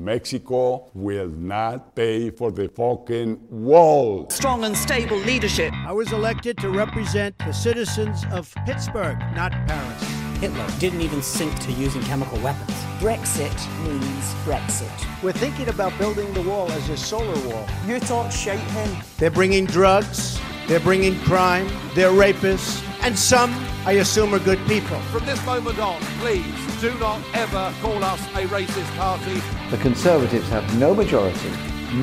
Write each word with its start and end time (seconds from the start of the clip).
Mexico 0.00 0.90
will 0.94 1.28
not 1.28 1.94
pay 1.94 2.30
for 2.30 2.50
the 2.50 2.68
fucking 2.68 3.38
wall. 3.50 4.28
Strong 4.30 4.64
and 4.64 4.76
stable 4.76 5.18
leadership. 5.18 5.72
I 5.86 5.92
was 5.92 6.12
elected 6.12 6.56
to 6.58 6.70
represent 6.70 7.36
the 7.38 7.52
citizens 7.52 8.24
of 8.32 8.52
Pittsburgh, 8.66 9.18
not 9.34 9.52
Paris. 9.68 10.02
Hitler 10.40 10.66
didn't 10.78 11.02
even 11.02 11.20
sink 11.20 11.58
to 11.60 11.72
using 11.72 12.00
chemical 12.02 12.38
weapons. 12.40 12.70
Brexit 12.98 13.54
means 13.86 14.34
Brexit. 14.44 15.22
We're 15.22 15.32
thinking 15.32 15.68
about 15.68 15.96
building 15.98 16.32
the 16.32 16.42
wall 16.42 16.72
as 16.72 16.88
a 16.88 16.96
solar 16.96 17.38
wall. 17.46 17.66
You 17.86 18.00
talk 18.00 18.32
shite, 18.32 18.58
him. 18.58 18.96
They're 19.18 19.30
bringing 19.30 19.66
drugs, 19.66 20.40
they're 20.66 20.80
bringing 20.80 21.18
crime, 21.20 21.68
they're 21.94 22.10
rapists, 22.10 22.82
and 23.02 23.18
some, 23.18 23.52
I 23.86 23.92
assume, 23.92 24.34
are 24.34 24.38
good 24.38 24.64
people. 24.66 24.98
From 25.12 25.24
this 25.26 25.44
moment 25.46 25.78
on, 25.78 26.00
please 26.20 26.80
do 26.80 26.96
not 26.98 27.20
ever 27.34 27.72
call 27.80 28.02
us 28.04 28.20
a 28.34 28.46
racist 28.46 28.96
party. 28.96 29.40
The 29.70 29.78
Conservatives 29.78 30.48
have 30.48 30.78
no 30.78 30.94
majority, 30.94 31.50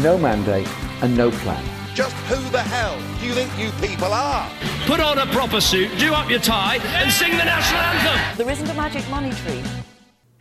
no 0.03 0.17
mandate, 0.17 0.67
and 1.01 1.15
no 1.15 1.31
plan. 1.31 1.63
Just 1.93 2.15
who 2.27 2.49
the 2.51 2.61
hell 2.61 2.97
do 3.19 3.25
you 3.25 3.33
think 3.33 3.51
you 3.57 3.71
people 3.85 4.13
are? 4.13 4.49
Put 4.85 4.99
on 4.99 5.17
a 5.17 5.25
proper 5.27 5.61
suit, 5.61 5.89
do 5.97 6.13
up 6.13 6.29
your 6.29 6.39
tie, 6.39 6.77
and 6.77 7.11
sing 7.11 7.31
the 7.31 7.43
national 7.43 7.81
anthem. 7.81 8.37
There 8.37 8.51
isn't 8.51 8.69
a 8.69 8.73
magic 8.73 9.07
money 9.09 9.31
tree. 9.31 9.63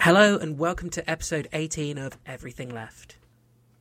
Hello, 0.01 0.39
and 0.39 0.59
welcome 0.59 0.91
to 0.91 1.11
episode 1.11 1.49
18 1.53 1.99
of 1.99 2.19
Everything 2.27 2.69
Left. 2.69 3.17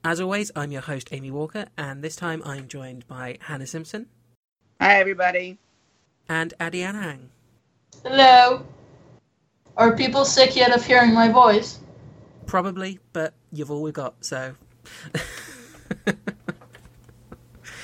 As 0.03 0.22
always, 0.22 0.52
I'm 0.55 0.72
your 0.72 0.81
host, 0.81 1.09
Amy 1.12 1.31
Walker, 1.31 1.66
and 1.78 2.03
this 2.03 2.16
time 2.16 2.42
I'm 2.45 2.67
joined 2.67 3.08
by 3.08 3.38
Hannah 3.42 3.67
Simpson. 3.67 4.08
Hi, 4.80 5.00
everybody. 5.00 5.58
And 6.28 6.54
Adi 6.60 6.80
Anhang. 6.80 7.28
Hello. 8.04 8.66
Are 9.78 9.96
people 9.96 10.26
sick 10.26 10.56
yet 10.56 10.76
of 10.76 10.86
hearing 10.86 11.14
my 11.14 11.30
voice? 11.30 11.80
Probably, 12.46 13.00
but 13.14 13.34
you've 13.52 13.72
all 13.72 13.82
we 13.82 13.92
got, 13.92 14.16
so. 14.24 14.56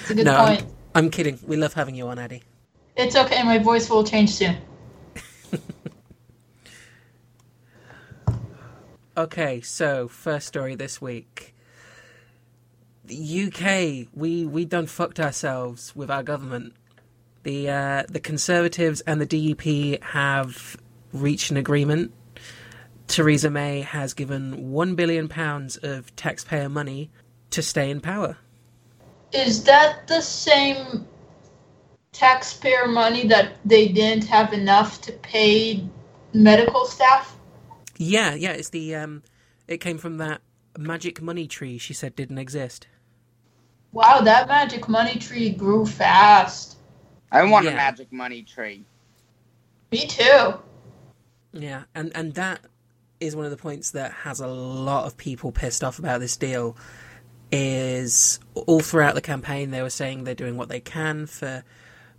It's 0.01 0.09
a 0.09 0.15
good 0.15 0.25
no, 0.25 0.45
point. 0.45 0.61
I'm, 0.61 1.05
I'm 1.05 1.09
kidding. 1.11 1.39
We 1.45 1.57
love 1.57 1.73
having 1.73 1.95
you 1.95 2.07
on, 2.07 2.17
Addy. 2.17 2.43
It's 2.95 3.15
okay, 3.15 3.43
my 3.43 3.59
voice 3.59 3.89
will 3.89 4.03
change 4.03 4.31
soon. 4.31 4.57
Okay, 9.17 9.59
so 9.59 10.07
first 10.07 10.47
story 10.47 10.73
this 10.73 11.01
week. 11.01 11.53
The 13.03 13.47
UK, 13.47 14.07
we 14.13 14.45
we 14.45 14.63
done 14.63 14.87
fucked 14.87 15.19
ourselves 15.19 15.93
with 15.93 16.09
our 16.09 16.23
government. 16.23 16.73
The 17.43 17.69
uh, 17.69 18.03
the 18.07 18.19
Conservatives 18.19 19.01
and 19.01 19.19
the 19.19 19.25
DUP 19.25 20.03
have 20.03 20.77
reached 21.13 21.51
an 21.51 21.57
agreement. 21.57 22.13
Theresa 23.07 23.49
May 23.49 23.81
has 23.81 24.13
given 24.13 24.71
one 24.71 24.95
billion 24.95 25.27
pounds 25.27 25.75
of 25.77 26.15
taxpayer 26.15 26.69
money 26.69 27.09
to 27.49 27.61
stay 27.61 27.89
in 27.89 27.99
power. 27.99 28.37
Is 29.33 29.63
that 29.65 30.07
the 30.07 30.21
same 30.21 31.07
taxpayer 32.11 32.87
money 32.87 33.27
that 33.27 33.57
they 33.65 33.87
didn't 33.87 34.25
have 34.25 34.53
enough 34.53 35.01
to 35.01 35.11
pay 35.11 35.83
medical 36.33 36.85
staff? 36.85 37.35
Yeah, 37.97 38.33
yeah, 38.33 38.51
it's 38.51 38.69
the 38.69 38.95
um, 38.95 39.23
it 39.67 39.77
came 39.77 39.97
from 39.97 40.17
that 40.17 40.41
magic 40.77 41.21
money 41.21 41.47
tree 41.47 41.77
she 41.77 41.93
said 41.93 42.15
didn't 42.15 42.37
exist. 42.37 42.87
Wow, 43.91 44.21
that 44.21 44.47
magic 44.47 44.87
money 44.87 45.19
tree 45.19 45.49
grew 45.49 45.85
fast. 45.85 46.77
I 47.31 47.43
want 47.43 47.65
Yeah. 47.65 47.71
a 47.71 47.75
magic 47.75 48.11
money 48.11 48.43
tree. 48.43 48.83
Me 49.91 50.05
too. 50.07 50.55
Yeah, 51.53 51.83
and 51.95 52.11
and 52.15 52.33
that 52.35 52.61
is 53.19 53.35
one 53.35 53.45
of 53.45 53.51
the 53.51 53.57
points 53.57 53.91
that 53.91 54.11
has 54.11 54.39
a 54.39 54.47
lot 54.47 55.05
of 55.05 55.17
people 55.17 55.51
pissed 55.51 55.83
off 55.83 55.99
about 55.99 56.19
this 56.19 56.37
deal. 56.37 56.75
Is 57.53 58.39
all 58.55 58.79
throughout 58.79 59.13
the 59.15 59.21
campaign 59.21 59.71
they 59.71 59.81
were 59.81 59.89
saying 59.89 60.23
they're 60.23 60.33
doing 60.33 60.55
what 60.55 60.69
they 60.69 60.79
can 60.79 61.25
for 61.25 61.63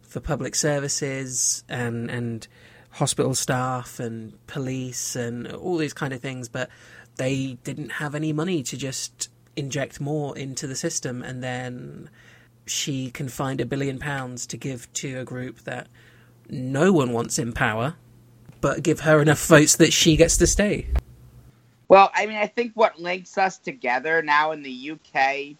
for 0.03 0.21
public 0.21 0.55
services 0.55 1.65
and 1.71 2.11
and 2.11 2.47
hospital 2.91 3.35
staff 3.35 3.99
and 3.99 4.35
police 4.47 5.17
and 5.17 5.51
all 5.51 5.79
these 5.79 5.95
kind 5.95 6.13
of 6.13 6.21
things, 6.21 6.51
but 6.51 6.69
they 7.17 7.57
didn't 7.65 7.93
have 7.93 8.15
any 8.15 8.31
money 8.35 8.63
to 8.63 8.77
just 8.77 9.31
inject 9.57 9.99
more 10.03 10.37
into 10.37 10.67
the 10.67 10.77
system, 10.77 11.23
and 11.23 11.43
then 11.43 12.11
she 12.67 13.11
can 13.11 13.29
find 13.29 13.61
a 13.61 13.67
billion 13.67 13.99
pounds 13.99 14.47
to 14.47 14.57
give 14.57 14.93
to 14.95 15.19
a 15.19 15.25
group 15.25 15.61
that 15.61 15.89
no 16.49 16.93
one 16.93 17.13
wants 17.13 17.39
in 17.39 17.53
power 17.53 17.97
but 18.63 18.83
give 18.83 19.01
her 19.01 19.21
enough 19.21 19.45
votes 19.47 19.77
that 19.77 19.93
she 19.93 20.17
gets 20.17 20.39
to 20.39 20.47
stay. 20.47 20.87
Well, 21.89 22.11
I 22.15 22.25
mean, 22.27 22.37
I 22.37 22.47
think 22.47 22.73
what 22.75 22.99
links 22.99 23.37
us 23.37 23.59
together 23.59 24.23
now 24.23 24.53
in 24.53 24.63
the 24.63 24.93
UK 24.93 25.57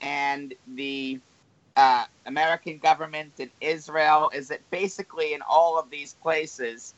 and 0.00 0.52
the 0.74 1.20
uh, 1.76 2.06
American 2.26 2.78
government 2.78 3.34
and 3.38 3.50
Israel 3.60 4.30
is 4.34 4.48
that 4.48 4.68
basically 4.70 5.34
in 5.34 5.42
all 5.48 5.78
of 5.78 5.90
these 5.90 6.14
places, 6.14 6.94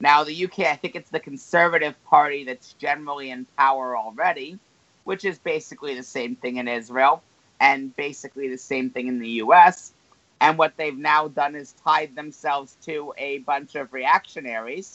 now 0.00 0.24
the 0.24 0.44
UK, 0.44 0.60
I 0.60 0.76
think 0.76 0.96
it's 0.96 1.10
the 1.10 1.20
Conservative 1.20 1.94
Party 2.04 2.44
that's 2.44 2.74
generally 2.74 3.30
in 3.30 3.46
power 3.56 3.96
already, 3.96 4.58
which 5.04 5.24
is 5.24 5.38
basically 5.38 5.94
the 5.94 6.02
same 6.02 6.34
thing 6.36 6.56
in 6.56 6.68
Israel 6.68 7.22
and 7.60 7.96
basically 7.96 8.48
the 8.48 8.58
same 8.58 8.90
thing 8.90 9.08
in 9.08 9.20
the 9.20 9.30
US. 9.44 9.94
And 10.40 10.58
what 10.58 10.74
they've 10.76 10.98
now 10.98 11.28
done 11.28 11.56
is 11.56 11.74
tied 11.74 12.16
themselves 12.16 12.76
to 12.86 13.14
a 13.18 13.38
bunch 13.40 13.76
of 13.76 13.92
reactionaries 13.92 14.92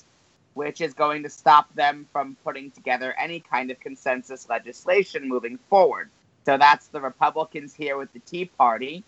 which 0.56 0.82
is 0.82 0.96
going 0.96 1.24
to 1.24 1.30
stop 1.32 1.74
them 1.76 2.08
from 2.14 2.38
putting 2.44 2.72
together 2.72 3.16
any 3.20 3.42
kind 3.42 3.72
of 3.72 3.80
consensus 3.82 4.50
legislation 4.50 5.30
moving 5.30 5.60
forward. 5.70 6.12
So 6.46 6.58
that's 6.60 6.90
the 6.90 7.02
Republicans 7.02 7.76
here 7.76 7.98
with 7.98 8.14
the 8.14 8.22
Tea 8.22 8.48
Party, 8.48 9.06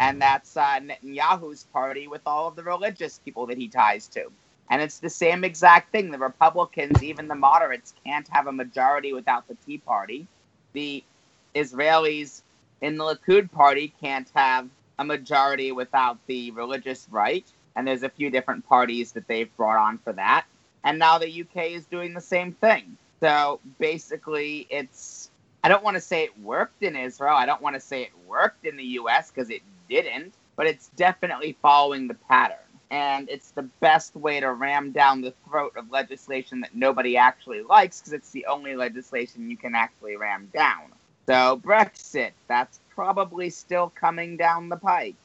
and 0.00 0.22
that's 0.22 0.56
uh, 0.56 0.80
Netanyahu's 0.80 1.64
party 1.72 2.08
with 2.08 2.22
all 2.26 2.48
of 2.48 2.56
the 2.56 2.64
religious 2.64 3.20
people 3.20 3.46
that 3.48 3.58
he 3.58 3.68
ties 3.68 4.08
to. 4.10 4.32
And 4.70 4.82
it's 4.82 5.00
the 5.00 5.10
same 5.10 5.44
exact 5.44 5.92
thing. 5.92 6.10
The 6.12 6.18
Republicans, 6.18 7.02
even 7.02 7.28
the 7.28 7.36
moderates, 7.36 7.94
can't 8.06 8.28
have 8.32 8.48
a 8.48 8.52
majority 8.52 9.14
without 9.14 9.48
the 9.48 9.56
Tea 9.66 9.78
Party. 9.78 10.28
The 10.74 11.04
Israelis 11.56 12.43
in 12.84 12.96
the 12.98 13.04
Likud 13.04 13.50
party 13.50 13.92
can't 14.00 14.30
have 14.34 14.68
a 14.98 15.04
majority 15.04 15.72
without 15.72 16.18
the 16.26 16.50
religious 16.52 17.08
right. 17.10 17.46
And 17.76 17.88
there's 17.88 18.04
a 18.04 18.08
few 18.08 18.30
different 18.30 18.66
parties 18.68 19.12
that 19.12 19.26
they've 19.26 19.54
brought 19.56 19.78
on 19.78 19.98
for 19.98 20.12
that 20.12 20.46
and 20.84 20.98
now 20.98 21.18
the 21.18 21.42
UK 21.42 21.70
is 21.72 21.86
doing 21.86 22.14
the 22.14 22.20
same 22.20 22.52
thing. 22.52 22.96
So 23.20 23.58
basically, 23.78 24.66
it's 24.70 25.30
I 25.64 25.68
don't 25.68 25.82
want 25.82 25.96
to 25.96 26.00
say 26.00 26.24
it 26.24 26.38
worked 26.40 26.82
in 26.82 26.94
Israel. 26.94 27.34
I 27.34 27.46
don't 27.46 27.62
want 27.62 27.74
to 27.74 27.80
say 27.80 28.02
it 28.02 28.12
worked 28.28 28.66
in 28.66 28.76
the 28.76 28.84
US 29.00 29.30
because 29.30 29.50
it 29.50 29.62
didn't, 29.88 30.34
but 30.56 30.66
it's 30.66 30.88
definitely 30.96 31.56
following 31.62 32.06
the 32.06 32.14
pattern. 32.14 32.58
And 32.90 33.28
it's 33.30 33.50
the 33.50 33.62
best 33.80 34.14
way 34.14 34.40
to 34.40 34.52
ram 34.52 34.92
down 34.92 35.22
the 35.22 35.34
throat 35.48 35.72
of 35.76 35.90
legislation 35.90 36.60
that 36.60 36.76
nobody 36.76 37.16
actually 37.16 37.62
likes 37.62 38.00
because 38.00 38.12
it's 38.12 38.30
the 38.30 38.46
only 38.46 38.76
legislation 38.76 39.50
you 39.50 39.56
can 39.56 39.74
actually 39.74 40.16
ram 40.16 40.50
down. 40.52 40.92
So, 41.26 41.60
Brexit, 41.64 42.32
that's 42.48 42.80
probably 42.90 43.50
still 43.50 43.92
coming 43.94 44.36
down 44.36 44.68
the 44.68 44.76
pike. 44.76 45.16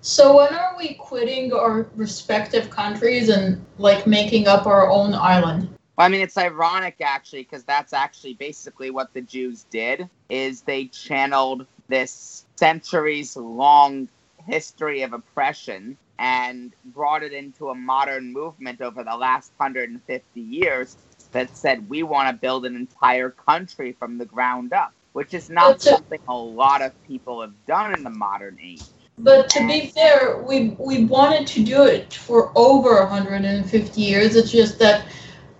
So 0.00 0.36
when 0.36 0.54
are 0.54 0.74
we 0.78 0.94
quitting 0.94 1.52
our 1.52 1.86
respective 1.94 2.70
countries 2.70 3.28
and 3.28 3.64
like 3.78 4.06
making 4.06 4.46
up 4.46 4.66
our 4.66 4.88
own 4.90 5.14
island? 5.14 5.68
Well, 5.96 6.06
I 6.06 6.08
mean, 6.08 6.20
it's 6.20 6.38
ironic 6.38 6.96
actually, 7.00 7.42
because 7.42 7.64
that's 7.64 7.92
actually 7.92 8.34
basically 8.34 8.90
what 8.90 9.12
the 9.12 9.20
Jews 9.20 9.66
did. 9.70 10.08
Is 10.28 10.62
they 10.62 10.86
channeled 10.86 11.66
this 11.88 12.46
centuries-long 12.56 14.08
history 14.46 15.02
of 15.02 15.12
oppression 15.12 15.96
and 16.18 16.72
brought 16.86 17.22
it 17.22 17.32
into 17.32 17.70
a 17.70 17.74
modern 17.74 18.32
movement 18.32 18.80
over 18.80 19.04
the 19.04 19.16
last 19.16 19.52
150 19.56 20.40
years 20.40 20.96
that 21.32 21.54
said 21.56 21.88
we 21.88 22.02
want 22.02 22.28
to 22.28 22.40
build 22.40 22.64
an 22.64 22.74
entire 22.74 23.30
country 23.30 23.92
from 23.92 24.18
the 24.18 24.24
ground 24.24 24.72
up, 24.72 24.92
which 25.18 25.34
is 25.34 25.50
not 25.50 25.78
a- 25.78 25.80
something 25.80 26.20
a 26.28 26.32
lot 26.32 26.80
of 26.80 26.92
people 27.08 27.40
have 27.40 27.50
done 27.66 27.92
in 27.92 28.04
the 28.04 28.10
modern 28.26 28.56
age. 28.62 28.84
But 29.18 29.50
to 29.50 29.66
be 29.66 29.88
fair, 29.88 30.44
we 30.48 30.76
we 30.78 31.06
wanted 31.06 31.44
to 31.54 31.64
do 31.64 31.82
it 31.82 32.14
for 32.14 32.52
over 32.54 32.90
150 33.00 34.00
years. 34.00 34.36
It's 34.36 34.52
just 34.52 34.78
that 34.78 35.06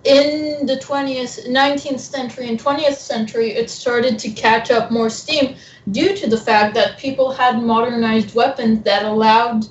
in 0.05 0.65
the 0.65 0.77
20th, 0.77 1.49
19th 1.49 1.99
century 1.99 2.49
and 2.49 2.57
20th 2.57 2.99
century, 3.13 3.51
it 3.51 3.69
started 3.69 4.17
to 4.21 4.31
catch 4.31 4.71
up 4.71 4.93
more 4.93 5.11
steam 5.11 5.57
due 5.91 6.15
to 6.15 6.31
the 6.31 6.39
fact 6.39 6.73
that 6.77 6.97
people 6.97 7.33
had 7.33 7.61
modernized 7.61 8.37
weapons 8.37 8.85
that 8.85 9.05
allowed 9.05 9.67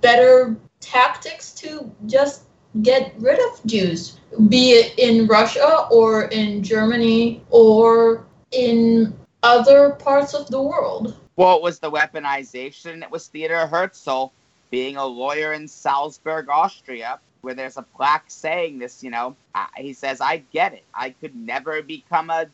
better 0.00 0.56
tactics 0.80 1.52
to 1.60 1.70
just 2.06 2.44
get 2.80 3.12
rid 3.18 3.38
of 3.38 3.52
Jews, 3.66 4.18
be 4.48 4.70
it 4.80 4.98
in 4.98 5.26
Russia 5.26 5.86
or 5.90 6.24
in 6.40 6.62
Germany 6.62 7.42
or 7.50 8.24
in 8.50 9.14
other 9.46 9.90
parts 9.90 10.34
of 10.34 10.48
the 10.48 10.60
world. 10.60 11.16
Well, 11.36 11.56
it 11.56 11.62
was 11.62 11.78
the 11.78 11.90
weaponization. 11.90 13.02
It 13.02 13.10
was 13.10 13.28
Theodor 13.28 13.66
Herzl 13.66 14.26
being 14.70 14.96
a 14.96 15.06
lawyer 15.06 15.52
in 15.52 15.68
Salzburg, 15.68 16.48
Austria, 16.48 17.20
where 17.42 17.54
there's 17.54 17.76
a 17.76 17.82
plaque 17.82 18.24
saying 18.28 18.78
this. 18.78 19.04
You 19.04 19.10
know, 19.10 19.36
I, 19.54 19.66
he 19.76 19.92
says, 19.92 20.20
"I 20.20 20.38
get 20.52 20.72
it. 20.74 20.84
I 20.94 21.10
could 21.10 21.36
never 21.36 21.82
become 21.82 22.30
a 22.30 22.46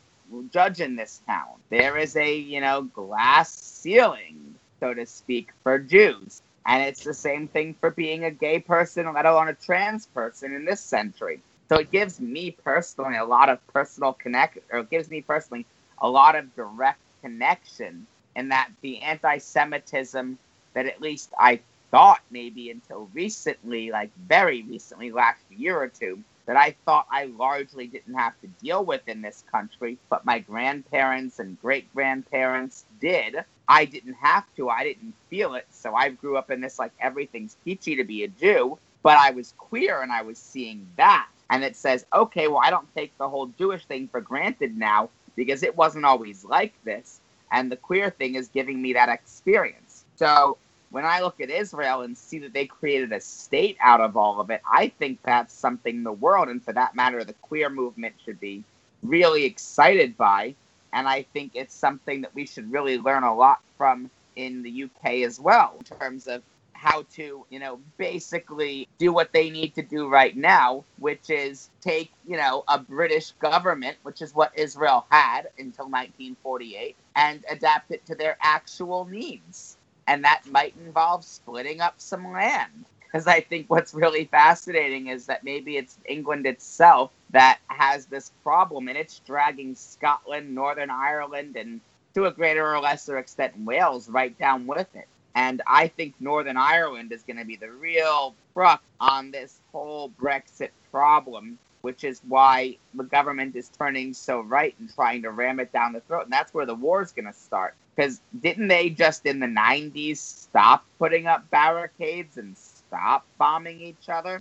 judge 0.51 0.81
in 0.81 0.95
this 0.95 1.21
town. 1.25 1.55
There 1.69 1.97
is 1.97 2.15
a, 2.15 2.35
you 2.35 2.61
know, 2.61 2.83
glass 2.83 3.51
ceiling, 3.51 4.55
so 4.79 4.93
to 4.93 5.05
speak, 5.05 5.49
for 5.63 5.79
Jews. 5.79 6.41
And 6.65 6.83
it's 6.83 7.03
the 7.03 7.13
same 7.13 7.47
thing 7.47 7.75
for 7.79 7.91
being 7.91 8.23
a 8.23 8.31
gay 8.31 8.59
person, 8.59 9.11
let 9.13 9.25
alone 9.25 9.49
a 9.49 9.53
trans 9.53 10.05
person 10.07 10.53
in 10.53 10.65
this 10.65 10.79
century. 10.81 11.41
So 11.69 11.79
it 11.79 11.91
gives 11.91 12.19
me 12.19 12.51
personally 12.51 13.17
a 13.17 13.25
lot 13.25 13.49
of 13.49 13.65
personal 13.67 14.13
connect, 14.13 14.59
or 14.71 14.79
it 14.79 14.89
gives 14.89 15.09
me 15.09 15.21
personally 15.21 15.65
a 16.03 16.09
lot 16.09 16.35
of 16.35 16.53
direct 16.55 16.99
connection 17.21 18.05
in 18.35 18.49
that 18.49 18.69
the 18.81 19.01
anti-Semitism 19.01 20.37
that 20.73 20.85
at 20.85 21.01
least 21.01 21.31
I 21.39 21.59
thought 21.91 22.21
maybe 22.29 22.69
until 22.71 23.09
recently, 23.13 23.89
like 23.91 24.11
very 24.27 24.63
recently, 24.63 25.11
last 25.11 25.41
year 25.49 25.77
or 25.77 25.87
two, 25.87 26.21
that 26.45 26.57
I 26.57 26.75
thought 26.85 27.07
I 27.09 27.25
largely 27.25 27.87
didn't 27.87 28.15
have 28.15 28.33
to 28.41 28.47
deal 28.61 28.83
with 28.83 29.07
in 29.07 29.21
this 29.21 29.43
country, 29.49 29.97
but 30.09 30.25
my 30.25 30.39
grandparents 30.39 31.39
and 31.39 31.59
great 31.61 31.93
grandparents 31.93 32.83
did. 32.99 33.37
I 33.69 33.85
didn't 33.85 34.15
have 34.15 34.43
to. 34.57 34.69
I 34.69 34.83
didn't 34.83 35.13
feel 35.29 35.53
it. 35.55 35.67
So 35.71 35.95
I 35.95 36.09
grew 36.09 36.35
up 36.35 36.51
in 36.51 36.59
this 36.59 36.79
like 36.79 36.91
everything's 36.99 37.55
peachy 37.63 37.95
to 37.95 38.03
be 38.03 38.25
a 38.25 38.27
Jew, 38.27 38.77
but 39.03 39.17
I 39.17 39.31
was 39.31 39.53
queer 39.57 40.01
and 40.01 40.11
I 40.11 40.23
was 40.23 40.37
seeing 40.37 40.85
that. 40.97 41.27
And 41.49 41.63
it 41.63 41.75
says, 41.75 42.05
okay, 42.13 42.47
well, 42.47 42.61
I 42.61 42.71
don't 42.71 42.93
take 42.95 43.15
the 43.17 43.29
whole 43.29 43.47
Jewish 43.57 43.85
thing 43.85 44.09
for 44.09 44.19
granted 44.19 44.75
now 44.75 45.09
because 45.35 45.63
it 45.63 45.75
wasn't 45.75 46.05
always 46.05 46.43
like 46.43 46.73
this. 46.83 47.19
And 47.51 47.71
the 47.71 47.77
queer 47.77 48.09
thing 48.09 48.35
is 48.35 48.47
giving 48.47 48.81
me 48.81 48.93
that 48.93 49.09
experience. 49.09 50.05
So 50.15 50.57
when 50.89 51.05
I 51.05 51.21
look 51.21 51.41
at 51.41 51.49
Israel 51.49 52.01
and 52.01 52.17
see 52.17 52.39
that 52.39 52.53
they 52.53 52.65
created 52.65 53.11
a 53.11 53.19
state 53.19 53.77
out 53.81 54.01
of 54.01 54.15
all 54.15 54.39
of 54.39 54.49
it, 54.49 54.61
I 54.71 54.89
think 54.89 55.19
that's 55.23 55.53
something 55.53 56.03
the 56.03 56.11
world, 56.11 56.49
and 56.49 56.63
for 56.63 56.73
that 56.73 56.95
matter, 56.95 57.23
the 57.23 57.33
queer 57.33 57.69
movement 57.69 58.15
should 58.23 58.39
be 58.39 58.63
really 59.01 59.45
excited 59.45 60.15
by. 60.17 60.55
And 60.93 61.07
I 61.07 61.23
think 61.33 61.53
it's 61.55 61.73
something 61.73 62.21
that 62.21 62.35
we 62.35 62.45
should 62.45 62.71
really 62.71 62.99
learn 62.99 63.23
a 63.23 63.35
lot 63.35 63.59
from 63.77 64.11
in 64.35 64.61
the 64.61 64.83
UK 64.83 65.23
as 65.23 65.39
well, 65.39 65.75
in 65.79 65.97
terms 65.97 66.27
of 66.27 66.43
how 66.83 67.03
to, 67.15 67.45
you 67.49 67.59
know, 67.59 67.79
basically 67.97 68.89
do 68.99 69.13
what 69.13 69.33
they 69.33 69.49
need 69.49 69.75
to 69.75 69.83
do 69.83 70.09
right 70.09 70.37
now, 70.37 70.83
which 70.99 71.29
is 71.29 71.69
take, 71.81 72.11
you 72.27 72.37
know, 72.37 72.63
a 72.67 72.79
British 72.79 73.31
government, 73.33 73.97
which 74.03 74.21
is 74.21 74.35
what 74.35 74.51
Israel 74.57 75.05
had 75.09 75.43
until 75.59 75.85
1948, 75.85 76.95
and 77.15 77.45
adapt 77.49 77.91
it 77.91 78.05
to 78.07 78.15
their 78.15 78.37
actual 78.41 79.05
needs. 79.05 79.77
And 80.07 80.25
that 80.25 80.43
might 80.51 80.75
involve 80.85 81.23
splitting 81.25 81.81
up 81.81 81.95
some 81.99 82.31
land. 82.33 82.85
Because 83.01 83.27
I 83.27 83.41
think 83.41 83.69
what's 83.69 83.93
really 83.93 84.25
fascinating 84.25 85.07
is 85.07 85.27
that 85.27 85.43
maybe 85.43 85.77
it's 85.77 85.97
England 86.05 86.47
itself 86.47 87.11
that 87.31 87.59
has 87.67 88.07
this 88.07 88.31
problem, 88.43 88.89
and 88.89 88.97
it's 88.97 89.19
dragging 89.19 89.75
Scotland, 89.75 90.53
Northern 90.53 90.89
Ireland, 90.91 91.55
and 91.55 91.81
to 92.15 92.25
a 92.25 92.31
greater 92.33 92.67
or 92.75 92.79
lesser 92.81 93.17
extent 93.19 93.53
Wales 93.59 94.09
right 94.09 94.37
down 94.39 94.67
with 94.67 94.87
it. 94.95 95.07
And 95.35 95.61
I 95.65 95.87
think 95.87 96.15
Northern 96.19 96.57
Ireland 96.57 97.11
is 97.11 97.23
going 97.23 97.37
to 97.37 97.45
be 97.45 97.55
the 97.55 97.71
real 97.71 98.35
crux 98.53 98.83
on 98.99 99.31
this 99.31 99.59
whole 99.71 100.11
Brexit 100.21 100.69
problem, 100.91 101.57
which 101.81 102.03
is 102.03 102.21
why 102.27 102.77
the 102.93 103.03
government 103.03 103.55
is 103.55 103.69
turning 103.69 104.13
so 104.13 104.41
right 104.41 104.75
and 104.79 104.93
trying 104.93 105.23
to 105.23 105.31
ram 105.31 105.59
it 105.59 105.71
down 105.71 105.93
the 105.93 106.01
throat. 106.01 106.23
And 106.23 106.31
that's 106.31 106.53
where 106.53 106.65
the 106.65 106.75
war 106.75 107.01
is 107.01 107.11
going 107.11 107.25
to 107.25 107.33
start. 107.33 107.75
Because 107.95 108.21
didn't 108.41 108.67
they 108.67 108.89
just 108.89 109.25
in 109.25 109.39
the 109.39 109.47
90s 109.47 110.17
stop 110.17 110.85
putting 110.99 111.27
up 111.27 111.49
barricades 111.51 112.37
and 112.37 112.57
stop 112.57 113.25
bombing 113.37 113.81
each 113.81 114.09
other? 114.09 114.39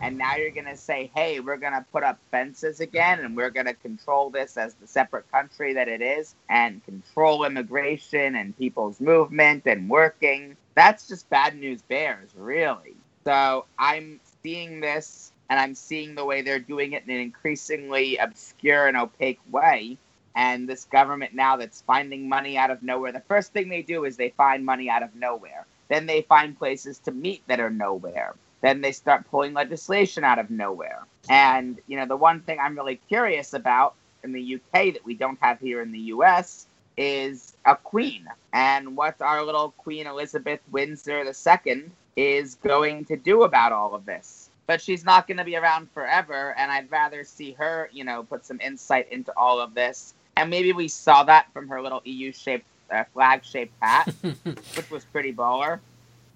And 0.00 0.18
now 0.18 0.36
you're 0.36 0.52
going 0.52 0.66
to 0.66 0.76
say, 0.76 1.10
hey, 1.14 1.40
we're 1.40 1.56
going 1.56 1.72
to 1.72 1.84
put 1.92 2.04
up 2.04 2.18
fences 2.30 2.80
again 2.80 3.20
and 3.20 3.36
we're 3.36 3.50
going 3.50 3.66
to 3.66 3.74
control 3.74 4.30
this 4.30 4.56
as 4.56 4.74
the 4.74 4.86
separate 4.86 5.30
country 5.32 5.74
that 5.74 5.88
it 5.88 6.02
is 6.02 6.36
and 6.48 6.84
control 6.84 7.44
immigration 7.44 8.36
and 8.36 8.56
people's 8.56 9.00
movement 9.00 9.64
and 9.66 9.90
working. 9.90 10.56
That's 10.76 11.08
just 11.08 11.28
bad 11.30 11.56
news 11.56 11.82
bears, 11.82 12.30
really. 12.36 12.96
So 13.24 13.66
I'm 13.78 14.20
seeing 14.42 14.80
this 14.80 15.32
and 15.50 15.58
I'm 15.58 15.74
seeing 15.74 16.14
the 16.14 16.24
way 16.24 16.42
they're 16.42 16.60
doing 16.60 16.92
it 16.92 17.04
in 17.06 17.10
an 17.10 17.20
increasingly 17.20 18.18
obscure 18.18 18.86
and 18.86 18.96
opaque 18.96 19.40
way. 19.50 19.98
And 20.36 20.68
this 20.68 20.84
government 20.84 21.34
now 21.34 21.56
that's 21.56 21.82
finding 21.82 22.28
money 22.28 22.56
out 22.56 22.70
of 22.70 22.82
nowhere, 22.84 23.12
the 23.12 23.22
first 23.22 23.52
thing 23.52 23.68
they 23.68 23.82
do 23.82 24.04
is 24.04 24.16
they 24.16 24.30
find 24.30 24.64
money 24.64 24.88
out 24.90 25.02
of 25.02 25.14
nowhere. 25.16 25.66
Then 25.88 26.06
they 26.06 26.22
find 26.22 26.56
places 26.56 27.00
to 27.00 27.12
meet 27.12 27.42
that 27.48 27.60
are 27.60 27.70
nowhere 27.70 28.34
then 28.60 28.80
they 28.80 28.92
start 28.92 29.28
pulling 29.30 29.54
legislation 29.54 30.24
out 30.24 30.38
of 30.38 30.50
nowhere. 30.50 31.06
And, 31.28 31.78
you 31.86 31.96
know, 31.96 32.06
the 32.06 32.16
one 32.16 32.40
thing 32.40 32.58
I'm 32.58 32.76
really 32.76 33.00
curious 33.08 33.54
about 33.54 33.94
in 34.24 34.32
the 34.32 34.56
UK 34.56 34.94
that 34.94 35.04
we 35.04 35.14
don't 35.14 35.38
have 35.40 35.60
here 35.60 35.80
in 35.80 35.92
the 35.92 35.98
US 35.98 36.66
is 36.96 37.56
a 37.64 37.76
queen. 37.76 38.26
And 38.52 38.96
what 38.96 39.20
our 39.22 39.44
little 39.44 39.70
Queen 39.78 40.06
Elizabeth 40.06 40.60
Windsor 40.70 41.24
II 41.24 41.84
is 42.16 42.56
going 42.56 43.04
to 43.06 43.16
do 43.16 43.44
about 43.44 43.72
all 43.72 43.94
of 43.94 44.04
this. 44.04 44.50
But 44.66 44.82
she's 44.82 45.04
not 45.04 45.26
going 45.26 45.38
to 45.38 45.44
be 45.44 45.56
around 45.56 45.90
forever, 45.92 46.54
and 46.58 46.70
I'd 46.70 46.90
rather 46.90 47.24
see 47.24 47.52
her, 47.52 47.88
you 47.90 48.04
know, 48.04 48.24
put 48.24 48.44
some 48.44 48.60
insight 48.60 49.10
into 49.10 49.32
all 49.34 49.60
of 49.60 49.72
this. 49.72 50.12
And 50.36 50.50
maybe 50.50 50.72
we 50.72 50.88
saw 50.88 51.22
that 51.24 51.46
from 51.54 51.68
her 51.68 51.80
little 51.80 52.02
EU 52.04 52.32
shaped, 52.32 52.66
uh, 52.90 53.04
flag 53.14 53.44
shaped 53.44 53.72
hat, 53.80 54.12
which 54.22 54.90
was 54.90 55.04
pretty 55.06 55.32
baller. 55.32 55.80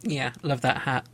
Yeah, 0.02 0.32
love 0.42 0.60
that 0.62 0.78
hat. 0.78 1.06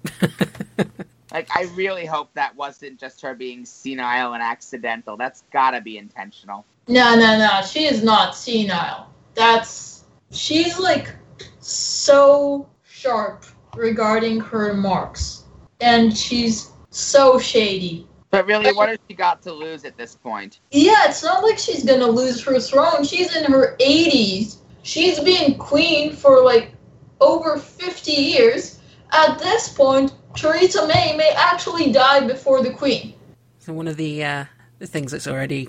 like, 1.32 1.48
I 1.54 1.64
really 1.74 2.06
hope 2.06 2.32
that 2.34 2.56
wasn't 2.56 2.98
just 2.98 3.20
her 3.22 3.34
being 3.34 3.64
senile 3.64 4.32
and 4.34 4.42
accidental. 4.42 5.16
That's 5.16 5.44
gotta 5.52 5.80
be 5.80 5.98
intentional. 5.98 6.64
No, 6.88 7.14
no, 7.14 7.38
no. 7.38 7.62
She 7.62 7.84
is 7.84 8.02
not 8.02 8.34
senile. 8.34 9.12
That's. 9.34 10.04
She's 10.30 10.78
like 10.78 11.14
so 11.60 12.68
sharp 12.82 13.44
regarding 13.76 14.40
her 14.40 14.66
remarks. 14.68 15.44
And 15.80 16.16
she's 16.16 16.72
so 16.90 17.38
shady. 17.38 18.06
But 18.30 18.46
really, 18.46 18.72
what 18.72 18.90
has 18.90 18.98
she 19.08 19.14
got 19.14 19.40
to 19.42 19.52
lose 19.52 19.84
at 19.84 19.96
this 19.96 20.16
point? 20.16 20.60
Yeah, 20.70 21.08
it's 21.08 21.22
not 21.22 21.42
like 21.42 21.58
she's 21.58 21.84
gonna 21.84 22.06
lose 22.06 22.42
her 22.44 22.60
throne. 22.60 23.04
She's 23.04 23.34
in 23.34 23.50
her 23.50 23.76
80s. 23.80 24.56
She's 24.82 25.20
been 25.20 25.56
queen 25.56 26.12
for 26.12 26.42
like 26.42 26.72
over 27.20 27.56
50 27.56 28.12
years 28.12 28.77
at 29.12 29.38
this 29.38 29.68
point, 29.68 30.12
Theresa 30.36 30.86
May 30.86 31.16
may 31.16 31.32
actually 31.36 31.92
die 31.92 32.26
before 32.26 32.62
the 32.62 32.70
Queen. 32.70 33.14
So 33.58 33.72
one 33.72 33.88
of 33.88 33.96
the 33.96 34.24
uh, 34.24 34.44
things 34.80 35.12
that's 35.12 35.26
already 35.26 35.68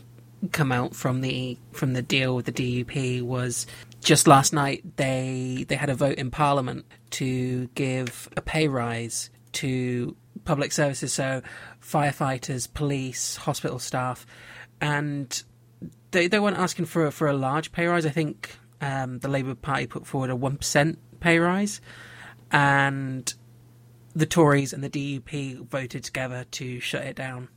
come 0.52 0.72
out 0.72 0.96
from 0.96 1.22
the 1.22 1.58
from 1.74 1.94
the 1.94 2.02
deal 2.02 2.36
with 2.36 2.46
the 2.46 2.52
DUP 2.52 3.22
was 3.24 3.68
just 4.02 4.28
last 4.28 4.54
night 4.54 4.84
they 4.96 5.66
they 5.68 5.76
had 5.76 5.90
a 5.90 5.96
vote 5.96 6.18
in 6.18 6.32
Parliament 6.32 6.86
to 7.12 7.68
give 7.76 8.30
a 8.38 8.42
pay 8.42 8.68
rise 8.68 9.30
to 9.52 10.16
public 10.46 10.72
services, 10.72 11.12
so 11.12 11.42
firefighters, 11.82 12.72
police, 12.74 13.36
hospital 13.36 13.80
staff, 13.80 14.26
and 14.80 15.44
they 16.12 16.28
they 16.28 16.40
weren't 16.40 16.58
asking 16.58 16.86
for 16.86 17.08
a, 17.08 17.12
for 17.12 17.28
a 17.28 17.34
large 17.34 17.72
pay 17.72 17.88
rise. 17.88 18.06
I 18.06 18.10
think 18.10 18.58
um, 18.82 19.20
the 19.20 19.28
Labour 19.28 19.56
Party 19.56 19.88
put 19.88 20.06
forward 20.08 20.30
a 20.30 20.36
one 20.36 20.58
percent 20.58 21.00
pay 21.20 21.40
rise 21.40 21.82
and 22.52 23.34
the 24.16 24.26
Tories 24.26 24.74
and 24.74 24.84
the 24.84 24.90
DUP 24.90 25.68
voted 25.68 26.04
together 26.04 26.46
to 26.52 26.80
shut 26.80 27.04
it 27.04 27.16
down. 27.16 27.50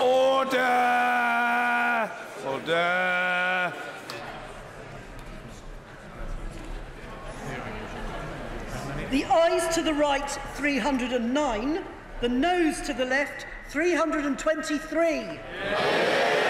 Order! 0.00 0.60
Order! 2.46 3.72
The 9.10 9.24
ayes 9.26 9.74
to 9.74 9.82
the 9.82 9.92
right, 9.92 10.30
309. 10.54 11.84
The 12.20 12.28
noes 12.28 12.80
to 12.82 12.94
the 12.94 13.04
left, 13.04 13.46
323. 13.68 15.06
Yeah. 15.06 16.41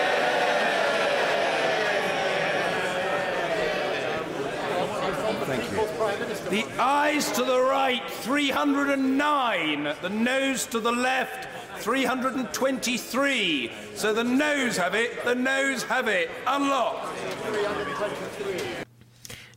The 6.50 6.64
ayes 6.78 7.31
to 7.33 7.42
the 7.42 7.61
right, 7.61 8.02
309. 8.11 9.95
The 10.02 10.09
noes 10.11 10.66
to 10.66 10.81
the 10.81 10.92
left, 10.92 11.49
323. 11.81 13.73
So 13.95 14.12
the 14.12 14.23
noes 14.23 14.76
have 14.76 14.95
it, 14.95 15.25
the 15.25 15.35
noes 15.35 15.83
have 15.85 16.09
it. 16.09 16.31
Unlock. 16.47 17.09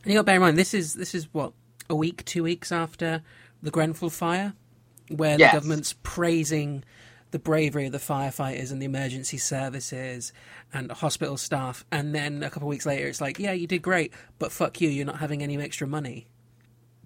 And 0.02 0.12
you 0.12 0.14
got 0.14 0.20
to 0.20 0.24
bear 0.24 0.36
in 0.36 0.40
mind, 0.40 0.56
this 0.56 0.72
is 0.72 0.94
this 0.94 1.14
is 1.14 1.28
what 1.32 1.52
a 1.90 1.94
week, 1.94 2.24
two 2.24 2.42
weeks 2.42 2.72
after 2.72 3.22
the 3.62 3.70
Grenfell 3.70 4.08
fire, 4.08 4.54
where 5.08 5.38
yes. 5.38 5.52
the 5.52 5.58
government's 5.58 5.94
praising 6.02 6.84
the 7.32 7.38
bravery 7.38 7.86
of 7.86 7.92
the 7.92 7.98
firefighters 7.98 8.72
and 8.72 8.80
the 8.80 8.86
emergency 8.86 9.36
services 9.36 10.32
and 10.72 10.90
hospital 10.90 11.36
staff, 11.36 11.84
and 11.92 12.14
then 12.14 12.42
a 12.42 12.48
couple 12.48 12.68
of 12.68 12.70
weeks 12.70 12.86
later, 12.86 13.06
it's 13.06 13.20
like, 13.20 13.38
yeah, 13.38 13.52
you 13.52 13.66
did 13.66 13.82
great, 13.82 14.12
but 14.38 14.50
fuck 14.52 14.80
you, 14.80 14.88
you're 14.88 15.04
not 15.04 15.18
having 15.18 15.42
any 15.42 15.60
extra 15.60 15.86
money 15.86 16.26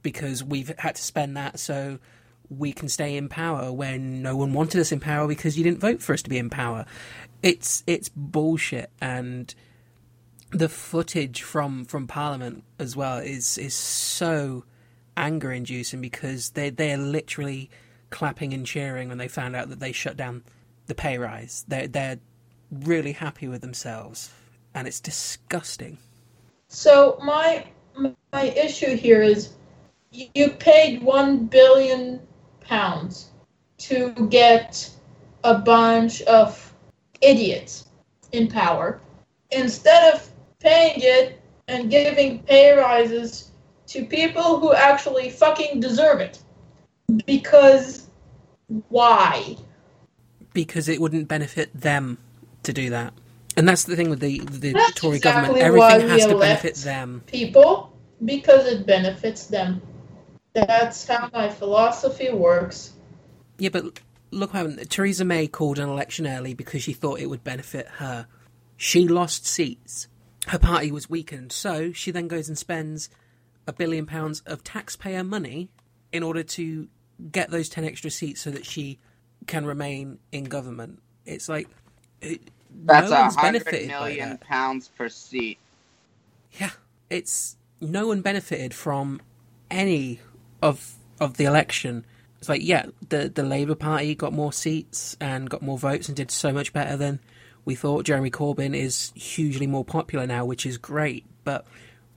because 0.02 0.42
we've 0.42 0.72
had 0.78 0.96
to 0.96 1.02
spend 1.02 1.36
that 1.36 1.58
so 1.58 1.98
we 2.48 2.72
can 2.72 2.88
stay 2.88 3.16
in 3.16 3.28
power 3.28 3.72
when 3.72 4.22
no 4.22 4.36
one 4.36 4.52
wanted 4.52 4.80
us 4.80 4.90
in 4.92 5.00
power 5.00 5.28
because 5.28 5.56
you 5.56 5.64
didn't 5.64 5.78
vote 5.78 6.02
for 6.02 6.12
us 6.12 6.22
to 6.22 6.30
be 6.30 6.38
in 6.38 6.50
power. 6.50 6.84
It's 7.42 7.82
it's 7.86 8.08
bullshit 8.08 8.90
and 9.00 9.54
the 10.50 10.68
footage 10.68 11.42
from 11.42 11.84
from 11.84 12.06
Parliament 12.06 12.64
as 12.78 12.96
well 12.96 13.18
is 13.18 13.56
is 13.56 13.74
so 13.74 14.64
anger 15.16 15.52
inducing 15.52 16.00
because 16.00 16.50
they 16.50 16.70
they're 16.70 16.98
literally 16.98 17.70
clapping 18.10 18.52
and 18.52 18.66
cheering 18.66 19.08
when 19.08 19.18
they 19.18 19.28
found 19.28 19.54
out 19.54 19.68
that 19.68 19.78
they 19.78 19.92
shut 19.92 20.16
down 20.16 20.42
the 20.86 20.94
pay 20.94 21.18
rise. 21.18 21.64
They're 21.68 21.86
they're 21.86 22.18
really 22.70 23.12
happy 23.12 23.48
with 23.48 23.60
themselves, 23.60 24.30
and 24.74 24.88
it's 24.88 25.00
disgusting. 25.00 25.98
So 26.68 27.18
my 27.22 27.66
my 28.32 28.44
issue 28.44 28.96
here 28.96 29.22
is 29.22 29.50
you 30.12 30.50
paid 30.50 31.02
one 31.02 31.46
billion 31.46 32.20
pounds 32.60 33.30
to 33.78 34.12
get 34.28 34.90
a 35.44 35.58
bunch 35.58 36.22
of 36.22 36.74
idiots 37.20 37.86
in 38.32 38.48
power 38.48 39.00
instead 39.50 40.14
of 40.14 40.28
paying 40.58 40.98
it 40.98 41.40
and 41.68 41.90
giving 41.90 42.40
pay 42.42 42.76
rises 42.76 43.52
to 43.86 44.04
people 44.04 44.60
who 44.60 44.72
actually 44.72 45.30
fucking 45.30 45.80
deserve 45.80 46.20
it. 46.20 46.38
Because 47.26 48.08
why? 48.88 49.56
Because 50.52 50.88
it 50.88 51.00
wouldn't 51.00 51.28
benefit 51.28 51.70
them 51.74 52.18
to 52.64 52.72
do 52.72 52.90
that. 52.90 53.12
And 53.56 53.68
that's 53.68 53.84
the 53.84 53.96
thing 53.96 54.10
with 54.10 54.20
the 54.20 54.40
the 54.40 54.72
That's 54.72 54.92
Tory 54.94 55.16
exactly 55.16 55.60
government. 55.60 55.64
Everything 55.64 56.08
has 56.08 56.26
to 56.26 56.38
benefit 56.38 56.76
them. 56.76 57.22
People, 57.26 57.92
because 58.24 58.66
it 58.66 58.86
benefits 58.86 59.46
them. 59.46 59.82
That's 60.52 61.06
how 61.06 61.30
my 61.32 61.48
philosophy 61.48 62.30
works. 62.32 62.92
Yeah, 63.58 63.70
but 63.70 64.00
look 64.30 64.52
what 64.52 64.66
happened. 64.66 64.90
Theresa 64.90 65.24
May 65.24 65.46
called 65.46 65.78
an 65.78 65.88
election 65.88 66.26
early 66.26 66.54
because 66.54 66.82
she 66.82 66.92
thought 66.92 67.20
it 67.20 67.26
would 67.26 67.44
benefit 67.44 67.86
her. 67.98 68.26
She 68.76 69.06
lost 69.06 69.46
seats. 69.46 70.08
Her 70.46 70.58
party 70.58 70.90
was 70.90 71.08
weakened, 71.10 71.52
so 71.52 71.92
she 71.92 72.10
then 72.10 72.26
goes 72.26 72.48
and 72.48 72.56
spends 72.58 73.10
a 73.66 73.72
billion 73.72 74.06
pounds 74.06 74.40
of 74.46 74.64
taxpayer 74.64 75.22
money 75.22 75.68
in 76.12 76.22
order 76.22 76.42
to 76.42 76.88
get 77.30 77.50
those 77.50 77.68
10 77.68 77.84
extra 77.84 78.10
seats 78.10 78.40
so 78.40 78.50
that 78.50 78.64
she 78.64 78.98
can 79.46 79.66
remain 79.66 80.18
in 80.32 80.44
government. 80.44 81.00
It's 81.26 81.48
like 81.48 81.68
it, 82.20 82.40
That's 82.84 83.10
no 83.10 83.16
a 83.16 83.20
one's 83.20 83.36
benefited 83.36 83.88
by 83.88 83.94
million 83.94 84.30
that. 84.30 84.40
pounds 84.40 84.88
per 84.88 85.08
seat. 85.08 85.58
Yeah, 86.58 86.70
it's 87.10 87.56
no 87.80 88.06
one 88.08 88.22
benefited 88.22 88.74
from 88.74 89.20
any 89.70 90.20
of 90.62 90.94
of 91.20 91.36
the 91.36 91.44
election. 91.44 92.04
It's 92.38 92.48
like 92.48 92.62
yeah, 92.62 92.86
the 93.08 93.28
the 93.28 93.42
Labour 93.42 93.74
Party 93.74 94.14
got 94.14 94.32
more 94.32 94.52
seats 94.52 95.16
and 95.20 95.48
got 95.48 95.62
more 95.62 95.78
votes 95.78 96.08
and 96.08 96.16
did 96.16 96.30
so 96.30 96.52
much 96.52 96.72
better 96.72 96.96
than 96.96 97.20
we 97.64 97.74
thought. 97.74 98.06
Jeremy 98.06 98.30
Corbyn 98.30 98.74
is 98.74 99.12
hugely 99.14 99.66
more 99.66 99.84
popular 99.84 100.26
now, 100.26 100.44
which 100.44 100.64
is 100.64 100.78
great. 100.78 101.24
But 101.44 101.66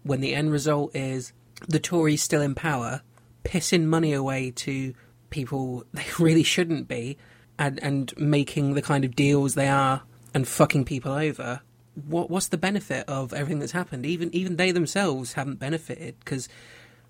when 0.03 0.21
the 0.21 0.33
end 0.33 0.51
result 0.51 0.95
is 0.95 1.33
the 1.67 1.79
Tories 1.79 2.21
still 2.21 2.41
in 2.41 2.55
power, 2.55 3.01
pissing 3.43 3.85
money 3.85 4.13
away 4.13 4.51
to 4.51 4.93
people 5.29 5.85
they 5.93 6.05
really 6.19 6.43
shouldn't 6.43 6.87
be, 6.87 7.17
and 7.59 7.81
and 7.83 8.13
making 8.17 8.73
the 8.73 8.81
kind 8.81 9.03
of 9.05 9.15
deals 9.15 9.55
they 9.55 9.67
are 9.67 10.03
and 10.33 10.47
fucking 10.47 10.85
people 10.85 11.11
over, 11.11 11.61
what 11.95 12.29
what's 12.29 12.47
the 12.47 12.57
benefit 12.57 13.07
of 13.07 13.33
everything 13.33 13.59
that's 13.59 13.71
happened? 13.71 14.05
Even 14.05 14.33
even 14.33 14.55
they 14.55 14.71
themselves 14.71 15.33
haven't 15.33 15.59
benefited 15.59 16.15
because 16.19 16.47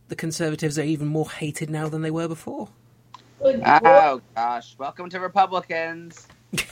the 0.07 0.15
Conservatives 0.15 0.77
are 0.79 0.83
even 0.83 1.07
more 1.07 1.29
hated 1.29 1.69
now 1.69 1.89
than 1.89 2.01
they 2.01 2.11
were 2.11 2.27
before. 2.27 2.69
Oh 3.41 4.21
gosh, 4.35 4.75
welcome 4.77 5.09
to 5.09 5.19
Republicans. 5.19 6.27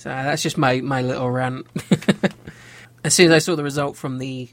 So 0.00 0.08
that's 0.08 0.42
just 0.42 0.56
my, 0.56 0.80
my 0.80 1.02
little 1.02 1.30
rant. 1.30 1.66
as 3.04 3.12
soon 3.12 3.26
as 3.26 3.32
I 3.32 3.38
saw 3.38 3.54
the 3.54 3.62
result 3.62 3.98
from 3.98 4.16
the 4.16 4.48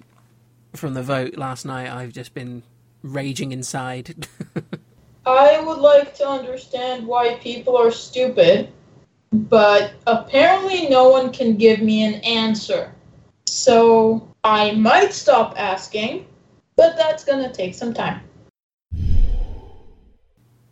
from 0.74 0.94
the 0.94 1.02
vote 1.02 1.38
last 1.38 1.64
night, 1.64 1.90
I've 1.90 2.12
just 2.12 2.34
been 2.34 2.64
raging 3.02 3.54
inside. 3.54 4.28
I 5.26 5.62
would 5.62 5.78
like 5.78 6.14
to 6.16 6.28
understand 6.28 7.08
why 7.08 7.36
people 7.36 7.78
are 7.78 7.92
stupid, 7.92 8.74
but 9.32 9.94
apparently 10.06 10.90
no 10.90 11.08
one 11.08 11.32
can 11.32 11.56
give 11.56 11.80
me 11.80 12.04
an 12.04 12.16
answer. 12.26 12.92
So 13.46 14.28
I 14.44 14.72
might 14.74 15.14
stop 15.14 15.54
asking, 15.58 16.26
but 16.78 16.96
that's 16.96 17.26
gonna 17.26 17.52
take 17.52 17.74
some 17.76 17.94
time. 17.94 18.22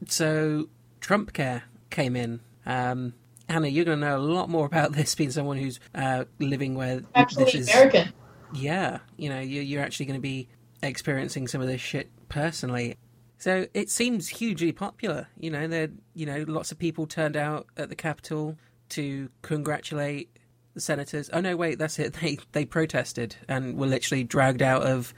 so 0.08 0.70
Trump 1.02 1.34
Care 1.34 1.64
came 1.90 2.16
in. 2.16 2.40
Um, 2.66 3.14
Hannah, 3.50 3.68
you're 3.68 3.86
going 3.86 4.00
to 4.00 4.06
know 4.08 4.18
a 4.18 4.20
lot 4.20 4.50
more 4.50 4.66
about 4.66 4.92
this, 4.94 5.14
being 5.16 5.32
someone 5.32 5.58
who's 5.58 5.80
uh, 5.94 6.26
living 6.40 6.76
where 6.76 7.02
Actually, 7.14 7.46
this 7.46 7.56
is. 7.56 7.70
American. 7.70 8.14
Yeah, 8.54 9.00
you 9.18 9.30
know, 9.30 9.40
you- 9.40 9.62
you're 9.62 9.82
actually 9.84 10.06
going 10.08 10.18
to 10.18 10.22
be 10.22 10.48
experiencing 10.84 11.48
some 11.48 11.62
of 11.62 11.68
this 11.68 11.82
shit 11.82 12.10
personally. 12.30 12.96
So 13.38 13.68
it 13.74 13.90
seems 13.90 14.28
hugely 14.30 14.72
popular. 14.72 15.28
You 15.40 15.52
know, 15.52 15.68
there, 15.68 15.90
you 16.14 16.26
know, 16.26 16.44
lots 16.48 16.72
of 16.72 16.80
people 16.80 17.06
turned 17.06 17.38
out 17.38 17.68
at 17.78 17.90
the 17.90 17.96
Capitol 17.96 18.58
to 18.90 19.30
congratulate 19.42 20.30
the 20.74 20.82
senators. 20.82 21.30
Oh 21.34 21.42
no, 21.42 21.56
wait, 21.56 21.78
that's 21.80 22.00
it. 22.00 22.14
They 22.22 22.38
they 22.52 22.66
protested 22.66 23.36
and 23.48 23.78
were 23.78 23.88
literally 23.88 24.24
dragged 24.24 24.62
out 24.62 24.84
of 24.84 25.14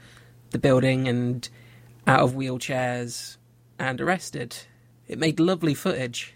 the 0.50 0.58
building 0.58 1.08
and 1.08 1.48
out 2.06 2.20
of 2.20 2.32
wheelchairs 2.32 3.36
and 3.78 4.00
arrested. 4.00 4.56
It 5.06 5.18
made 5.18 5.40
lovely 5.40 5.74
footage. 5.74 6.34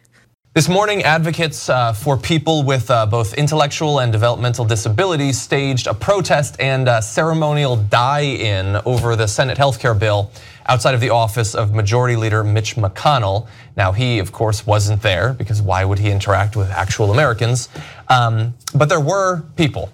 This 0.55 0.69
morning, 0.69 1.03
advocates 1.03 1.71
uh, 1.71 1.95
for 1.95 2.19
people 2.19 2.63
with 2.63 2.91
uh, 2.91 3.07
both 3.07 3.33
intellectual 3.33 4.01
and 4.01 4.13
developmental 4.13 4.67
disabilities 4.67 5.41
staged 5.41 5.87
a 5.87 5.95
protest 5.95 6.57
and 6.61 6.91
uh, 6.91 7.01
ceremonial 7.01 7.77
die 7.77 8.21
in 8.21 8.77
over 8.85 9.17
the 9.17 9.27
Senate 9.27 9.57
healthcare 9.57 9.99
bill 9.99 10.31
outside 10.67 10.95
of 10.95 11.01
the 11.01 11.09
office 11.09 11.55
of 11.55 11.73
Majority 11.73 12.17
Leader 12.17 12.45
Mitch 12.45 12.77
McConnell. 12.77 13.49
Now, 13.79 13.93
he, 13.93 14.19
of 14.19 14.33
course, 14.33 14.67
wasn't 14.67 15.01
there 15.01 15.33
because 15.33 15.63
why 15.63 15.87
would 15.87 15.99
he 15.99 16.11
interact 16.11 16.55
with 16.55 16.71
actual 16.71 17.13
Americans? 17.13 17.71
Um, 18.09 18.53
but 18.75 18.91
there 18.91 19.01
were 19.01 19.45
people 19.57 19.91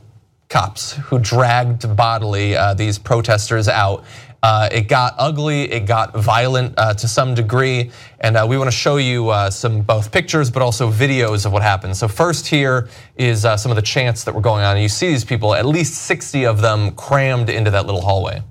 cops 0.48 0.92
who 0.92 1.18
dragged 1.18 1.94
bodily 1.96 2.56
uh, 2.56 2.74
these 2.74 2.98
protesters 2.98 3.68
out. 3.68 4.04
Uh, 4.42 4.68
it 4.70 4.88
got 4.88 5.14
ugly, 5.18 5.70
it 5.70 5.84
got 5.84 6.16
violent 6.16 6.72
uh, 6.78 6.94
to 6.94 7.08
some 7.08 7.34
degree, 7.34 7.90
and 8.20 8.36
uh, 8.36 8.46
we 8.48 8.56
want 8.56 8.70
to 8.70 8.76
show 8.76 8.96
you 8.96 9.28
uh, 9.30 9.50
some 9.50 9.82
both 9.82 10.12
pictures 10.12 10.48
but 10.50 10.62
also 10.62 10.90
videos 10.90 11.44
of 11.44 11.52
what 11.52 11.62
happened. 11.62 11.96
So 11.96 12.06
first 12.06 12.46
here 12.46 12.88
is 13.16 13.42
some 13.42 13.72
of 13.72 13.76
the 13.76 13.82
chants 13.82 14.24
that 14.24 14.34
were 14.34 14.40
going 14.40 14.64
on. 14.64 14.78
You 14.78 14.88
see 14.88 15.08
these 15.08 15.24
people, 15.24 15.54
at 15.54 15.66
least 15.66 15.94
60 16.02 16.46
of 16.46 16.60
them 16.60 16.92
crammed 16.92 17.50
into 17.50 17.70
that 17.72 17.86
little 17.86 18.02
hallway. 18.02 18.42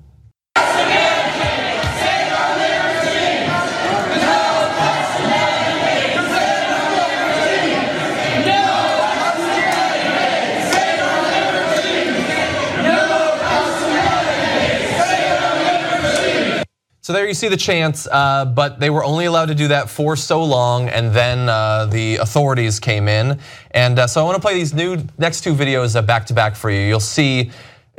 So 17.08 17.14
there 17.14 17.26
you 17.26 17.34
see 17.34 17.48
the 17.48 17.56
chants, 17.56 18.06
uh, 18.06 18.44
but 18.44 18.82
they 18.82 18.90
were 18.90 19.02
only 19.02 19.28
allowed 19.28 19.46
to 19.46 19.56
do 19.56 19.70
that 19.70 19.90
for 19.90 20.18
so 20.18 20.44
long, 20.44 20.90
and 20.90 21.14
then 21.14 21.48
uh, 21.48 21.86
the 21.86 22.18
authorities 22.18 22.82
came 22.82 23.08
in. 23.08 23.40
And 23.72 23.98
uh, 23.98 24.08
so 24.08 24.20
I 24.20 24.26
want 24.26 24.36
to 24.36 24.42
play 24.42 24.56
these 24.56 24.74
new 24.74 24.98
next 25.18 25.40
two 25.40 25.54
videos 25.54 25.96
uh, 25.96 26.02
back 26.02 26.26
to 26.26 26.34
back 26.34 26.54
for 26.54 26.70
you. 26.70 26.82
You'll 26.82 27.00
see 27.00 27.50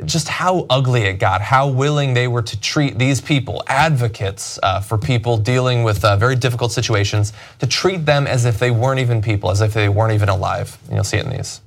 just 0.05 0.27
how 0.27 0.67
ugly 0.69 1.05
it 1.05 1.13
got, 1.13 1.41
how 1.41 1.69
willing 1.69 2.13
they 2.13 2.27
were 2.27 2.43
to 2.43 2.61
treat 2.61 2.99
these 2.99 3.19
people, 3.19 3.63
advocates 3.65 4.59
uh, 4.61 4.79
for 4.79 4.99
people 4.99 5.37
dealing 5.37 5.81
with 5.81 6.05
uh, 6.05 6.15
very 6.15 6.35
difficult 6.35 6.71
situations, 6.71 7.33
to 7.57 7.65
treat 7.65 8.05
them 8.05 8.27
as 8.27 8.45
if 8.45 8.59
they 8.59 8.69
weren't 8.69 8.99
even 8.99 9.23
people, 9.23 9.49
as 9.49 9.61
if 9.61 9.73
they 9.73 9.89
weren't 9.89 10.13
even 10.13 10.29
alive. 10.29 10.77
And 10.85 10.93
you'll 10.93 11.03
see 11.03 11.17
it 11.17 11.25
in 11.25 11.31
these. 11.31 11.61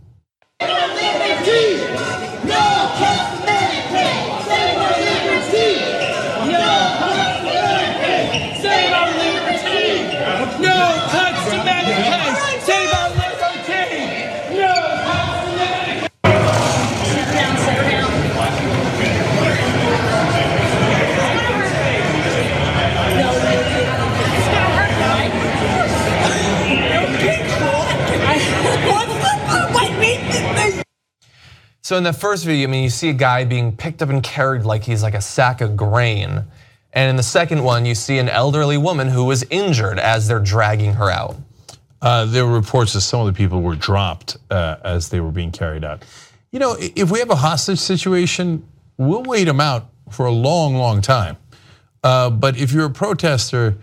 So 31.92 31.98
in 31.98 32.04
the 32.04 32.12
first 32.14 32.46
video, 32.46 32.68
I 32.68 32.70
mean, 32.70 32.84
you 32.84 32.88
see 32.88 33.10
a 33.10 33.12
guy 33.12 33.44
being 33.44 33.76
picked 33.76 34.00
up 34.00 34.08
and 34.08 34.22
carried 34.22 34.62
like 34.62 34.82
he's 34.82 35.02
like 35.02 35.12
a 35.12 35.20
sack 35.20 35.60
of 35.60 35.76
grain. 35.76 36.42
And 36.94 37.10
in 37.10 37.16
the 37.16 37.22
second 37.22 37.62
one, 37.62 37.84
you 37.84 37.94
see 37.94 38.16
an 38.16 38.30
elderly 38.30 38.78
woman 38.78 39.08
who 39.08 39.26
was 39.26 39.44
injured 39.50 39.98
as 39.98 40.26
they're 40.26 40.40
dragging 40.40 40.94
her 40.94 41.10
out. 41.10 41.36
Uh, 42.00 42.24
there 42.24 42.46
were 42.46 42.54
reports 42.54 42.94
that 42.94 43.02
some 43.02 43.20
of 43.20 43.26
the 43.26 43.34
people 43.34 43.60
were 43.60 43.76
dropped 43.76 44.38
uh, 44.50 44.76
as 44.82 45.10
they 45.10 45.20
were 45.20 45.32
being 45.32 45.52
carried 45.52 45.84
out. 45.84 46.02
you 46.50 46.58
know, 46.58 46.76
if 46.78 47.10
we 47.10 47.18
have 47.18 47.28
a 47.28 47.36
hostage 47.36 47.78
situation, 47.78 48.66
we'll 48.96 49.24
wait 49.24 49.44
them 49.44 49.60
out 49.60 49.90
for 50.08 50.24
a 50.24 50.32
long, 50.32 50.76
long 50.76 51.02
time. 51.02 51.36
Uh, 52.02 52.30
but 52.30 52.56
if 52.56 52.72
you're 52.72 52.86
a 52.86 52.90
protester, 52.90 53.76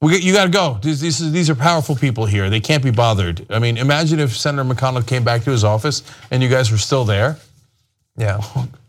we, 0.00 0.18
you 0.18 0.32
got 0.32 0.44
to 0.44 0.50
go. 0.50 0.78
These, 0.82 1.00
these, 1.00 1.32
these 1.32 1.50
are 1.50 1.54
powerful 1.54 1.96
people 1.96 2.26
here. 2.26 2.50
They 2.50 2.60
can't 2.60 2.82
be 2.82 2.90
bothered. 2.90 3.46
I 3.50 3.58
mean, 3.58 3.76
imagine 3.76 4.20
if 4.20 4.36
Senator 4.36 4.68
McConnell 4.68 5.06
came 5.06 5.24
back 5.24 5.42
to 5.44 5.50
his 5.50 5.64
office 5.64 6.02
and 6.30 6.42
you 6.42 6.48
guys 6.48 6.70
were 6.70 6.78
still 6.78 7.04
there. 7.04 7.36
Yeah. 8.16 8.40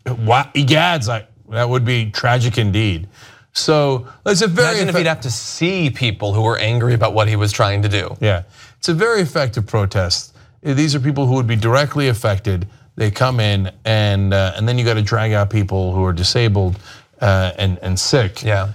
Wow, 0.06 0.50
egads, 0.54 1.08
I, 1.08 1.26
that 1.50 1.68
would 1.68 1.84
be 1.84 2.10
tragic 2.10 2.56
indeed. 2.58 3.08
So 3.52 4.06
it's 4.24 4.42
a 4.42 4.46
very 4.46 4.76
Imagine 4.76 4.88
if 4.88 4.96
he'd 4.96 5.06
have 5.06 5.20
to 5.22 5.30
see 5.30 5.90
people 5.90 6.32
who 6.32 6.42
were 6.42 6.56
angry 6.58 6.94
about 6.94 7.12
what 7.12 7.28
he 7.28 7.36
was 7.36 7.52
trying 7.52 7.82
to 7.82 7.88
do. 7.88 8.16
Yeah, 8.20 8.44
it's 8.78 8.88
a 8.88 8.94
very 8.94 9.20
effective 9.20 9.66
protest. 9.66 10.36
Uh, 10.64 10.74
These 10.74 10.94
are 10.94 11.00
people 11.00 11.26
who 11.26 11.34
would 11.34 11.46
be 11.46 11.56
directly 11.56 12.08
affected. 12.08 12.68
They 12.96 13.10
come 13.10 13.40
in, 13.40 13.72
and 13.84 14.32
uh, 14.32 14.52
and 14.56 14.68
then 14.68 14.78
you 14.78 14.84
got 14.84 14.94
to 14.94 15.02
drag 15.02 15.32
out 15.32 15.50
people 15.50 15.92
who 15.92 16.04
are 16.04 16.12
disabled 16.12 16.78
uh, 17.20 17.52
and 17.58 17.78
and 17.82 17.98
sick. 17.98 18.42
Yeah, 18.44 18.72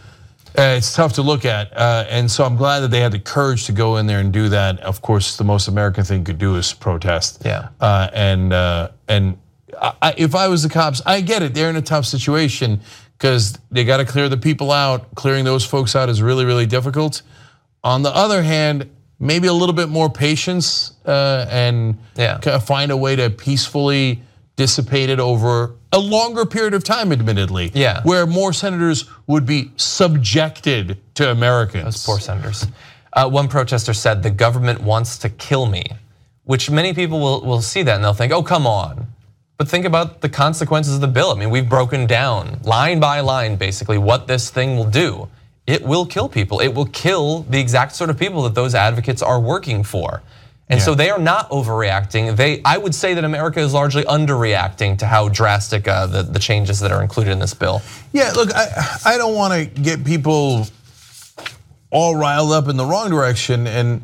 it's 0.55 0.93
tough 0.93 1.13
to 1.13 1.21
look 1.21 1.45
at, 1.45 1.75
uh, 1.75 2.05
and 2.09 2.29
so 2.29 2.43
I'm 2.43 2.55
glad 2.55 2.81
that 2.81 2.91
they 2.91 2.99
had 2.99 3.11
the 3.11 3.19
courage 3.19 3.65
to 3.65 3.71
go 3.71 3.97
in 3.97 4.05
there 4.07 4.19
and 4.19 4.31
do 4.31 4.49
that. 4.49 4.79
Of 4.81 5.01
course, 5.01 5.37
the 5.37 5.43
most 5.43 5.67
American 5.67 6.03
thing 6.03 6.19
you 6.19 6.25
could 6.25 6.37
do 6.37 6.55
is 6.55 6.73
protest. 6.73 7.41
Yeah. 7.45 7.69
uh, 7.81 8.09
and 8.13 8.53
uh, 8.53 8.89
and 9.07 9.37
I, 9.81 10.13
if 10.17 10.35
I 10.35 10.47
was 10.47 10.63
the 10.63 10.69
cops, 10.69 11.01
I 11.05 11.21
get 11.21 11.41
it. 11.41 11.53
They're 11.53 11.69
in 11.69 11.75
a 11.75 11.81
tough 11.81 12.05
situation 12.05 12.79
because 13.17 13.57
they 13.71 13.83
got 13.83 13.97
to 13.97 14.05
clear 14.05 14.29
the 14.29 14.37
people 14.37 14.71
out. 14.71 15.13
Clearing 15.15 15.43
those 15.45 15.65
folks 15.65 15.95
out 15.95 16.09
is 16.09 16.21
really 16.21 16.45
really 16.45 16.65
difficult. 16.67 17.21
On 17.83 18.01
the 18.03 18.15
other 18.15 18.43
hand, 18.43 18.89
maybe 19.19 19.47
a 19.47 19.53
little 19.53 19.75
bit 19.75 19.89
more 19.89 20.09
patience 20.09 20.93
uh, 21.05 21.45
and 21.49 21.97
Yeah. 22.15 22.37
find 22.59 22.91
a 22.91 22.97
way 22.97 23.15
to 23.15 23.29
peacefully 23.29 24.21
dissipate 24.55 25.09
it 25.09 25.19
over 25.19 25.75
a 25.91 25.99
longer 25.99 26.45
period 26.45 26.73
of 26.73 26.83
time, 26.83 27.11
admittedly. 27.11 27.71
Yeah. 27.73 28.01
Where 28.03 28.25
more 28.25 28.53
senators 28.53 29.05
would 29.27 29.45
be 29.45 29.71
subjected 29.77 30.97
to 31.15 31.31
Americans. 31.31 31.83
Those 31.85 32.05
poor 32.05 32.19
senators. 32.19 32.67
Uh, 33.13 33.29
one 33.29 33.47
protester 33.47 33.93
said, 33.93 34.23
the 34.23 34.31
government 34.31 34.81
wants 34.81 35.17
to 35.19 35.29
kill 35.29 35.65
me, 35.65 35.85
which 36.45 36.69
many 36.69 36.93
people 36.93 37.19
will, 37.19 37.41
will 37.41 37.61
see 37.61 37.83
that 37.83 37.95
and 37.95 38.03
they'll 38.03 38.13
think, 38.13 38.33
oh, 38.33 38.43
come 38.43 38.65
on. 38.65 39.07
But 39.57 39.67
think 39.67 39.85
about 39.85 40.21
the 40.21 40.29
consequences 40.29 40.95
of 40.95 41.01
the 41.01 41.07
bill. 41.07 41.31
I 41.31 41.35
mean, 41.35 41.51
we've 41.51 41.69
broken 41.69 42.07
down 42.07 42.59
line 42.63 42.99
by 42.99 43.19
line 43.19 43.55
basically 43.55 43.97
what 43.97 44.27
this 44.27 44.49
thing 44.49 44.75
will 44.75 44.89
do. 44.89 45.29
It 45.67 45.83
will 45.83 46.05
kill 46.05 46.27
people. 46.27 46.59
It 46.59 46.73
will 46.73 46.87
kill 46.87 47.43
the 47.43 47.59
exact 47.59 47.95
sort 47.95 48.09
of 48.09 48.17
people 48.17 48.41
that 48.43 48.55
those 48.55 48.75
advocates 48.75 49.21
are 49.21 49.39
working 49.39 49.83
for. 49.83 50.21
And 50.73 50.81
so 50.81 50.95
they 50.95 51.09
are 51.09 51.19
not 51.19 51.49
overreacting. 51.49 52.35
They, 52.35 52.61
I 52.63 52.77
would 52.77 52.93
say 52.95 53.13
that 53.13 53.23
America 53.23 53.59
is 53.59 53.73
largely 53.73 54.03
underreacting 54.03 54.97
to 54.99 55.05
how 55.05 55.29
drastic 55.29 55.87
uh, 55.87 56.07
the, 56.07 56.23
the 56.23 56.39
changes 56.39 56.79
that 56.79 56.91
are 56.91 57.01
included 57.01 57.31
in 57.31 57.39
this 57.39 57.53
bill. 57.53 57.81
Yeah, 58.11 58.31
look, 58.31 58.53
I, 58.53 58.97
I 59.05 59.17
don't 59.17 59.35
want 59.35 59.53
to 59.53 59.81
get 59.81 60.03
people 60.03 60.67
all 61.89 62.15
riled 62.15 62.51
up 62.51 62.67
in 62.67 62.75
the 62.75 62.85
wrong 62.85 63.09
direction, 63.09 63.67
and 63.67 64.03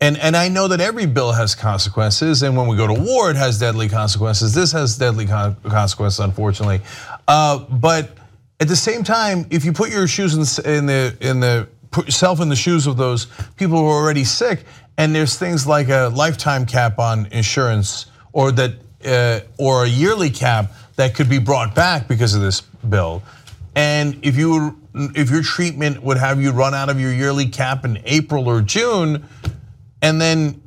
and 0.00 0.18
and 0.18 0.36
I 0.36 0.48
know 0.48 0.68
that 0.68 0.80
every 0.80 1.06
bill 1.06 1.32
has 1.32 1.54
consequences, 1.54 2.42
and 2.42 2.56
when 2.56 2.66
we 2.66 2.76
go 2.76 2.86
to 2.86 2.94
war, 2.94 3.30
it 3.30 3.36
has 3.36 3.58
deadly 3.58 3.88
consequences. 3.88 4.54
This 4.54 4.72
has 4.72 4.98
deadly 4.98 5.26
con- 5.26 5.56
consequences, 5.62 6.20
unfortunately. 6.20 6.80
Uh, 7.28 7.58
but 7.58 8.10
at 8.60 8.68
the 8.68 8.76
same 8.76 9.04
time, 9.04 9.46
if 9.50 9.64
you 9.64 9.72
put 9.72 9.90
your 9.90 10.06
shoes 10.06 10.34
in 10.34 10.40
the 10.40 10.76
in 10.76 10.86
the, 10.86 11.16
in 11.20 11.40
the 11.40 11.68
put 11.90 12.06
yourself 12.06 12.40
in 12.40 12.48
the 12.48 12.56
shoes 12.56 12.86
of 12.86 12.96
those 12.96 13.26
people 13.56 13.78
who 13.78 13.86
are 13.86 14.02
already 14.02 14.24
sick, 14.24 14.64
and 14.98 15.14
there's 15.14 15.38
things 15.38 15.66
like 15.66 15.88
a 15.88 16.10
lifetime 16.14 16.66
cap 16.66 16.98
on 16.98 17.26
insurance, 17.32 18.06
or 18.32 18.52
that 18.52 18.72
uh, 19.04 19.40
or 19.58 19.84
a 19.84 19.88
yearly 19.88 20.30
cap 20.30 20.72
that 20.96 21.14
could 21.14 21.28
be 21.28 21.38
brought 21.38 21.74
back 21.74 22.08
because 22.08 22.34
of 22.34 22.40
this 22.40 22.60
bill. 22.88 23.22
And 23.74 24.18
if 24.22 24.36
you 24.36 24.80
if 24.94 25.30
your 25.30 25.42
treatment 25.42 26.02
would 26.02 26.16
have 26.16 26.40
you 26.40 26.50
run 26.52 26.74
out 26.74 26.88
of 26.88 26.98
your 26.98 27.12
yearly 27.12 27.48
cap 27.48 27.84
in 27.84 28.00
April 28.04 28.48
or 28.48 28.62
June, 28.62 29.24
and 30.02 30.20
then 30.20 30.60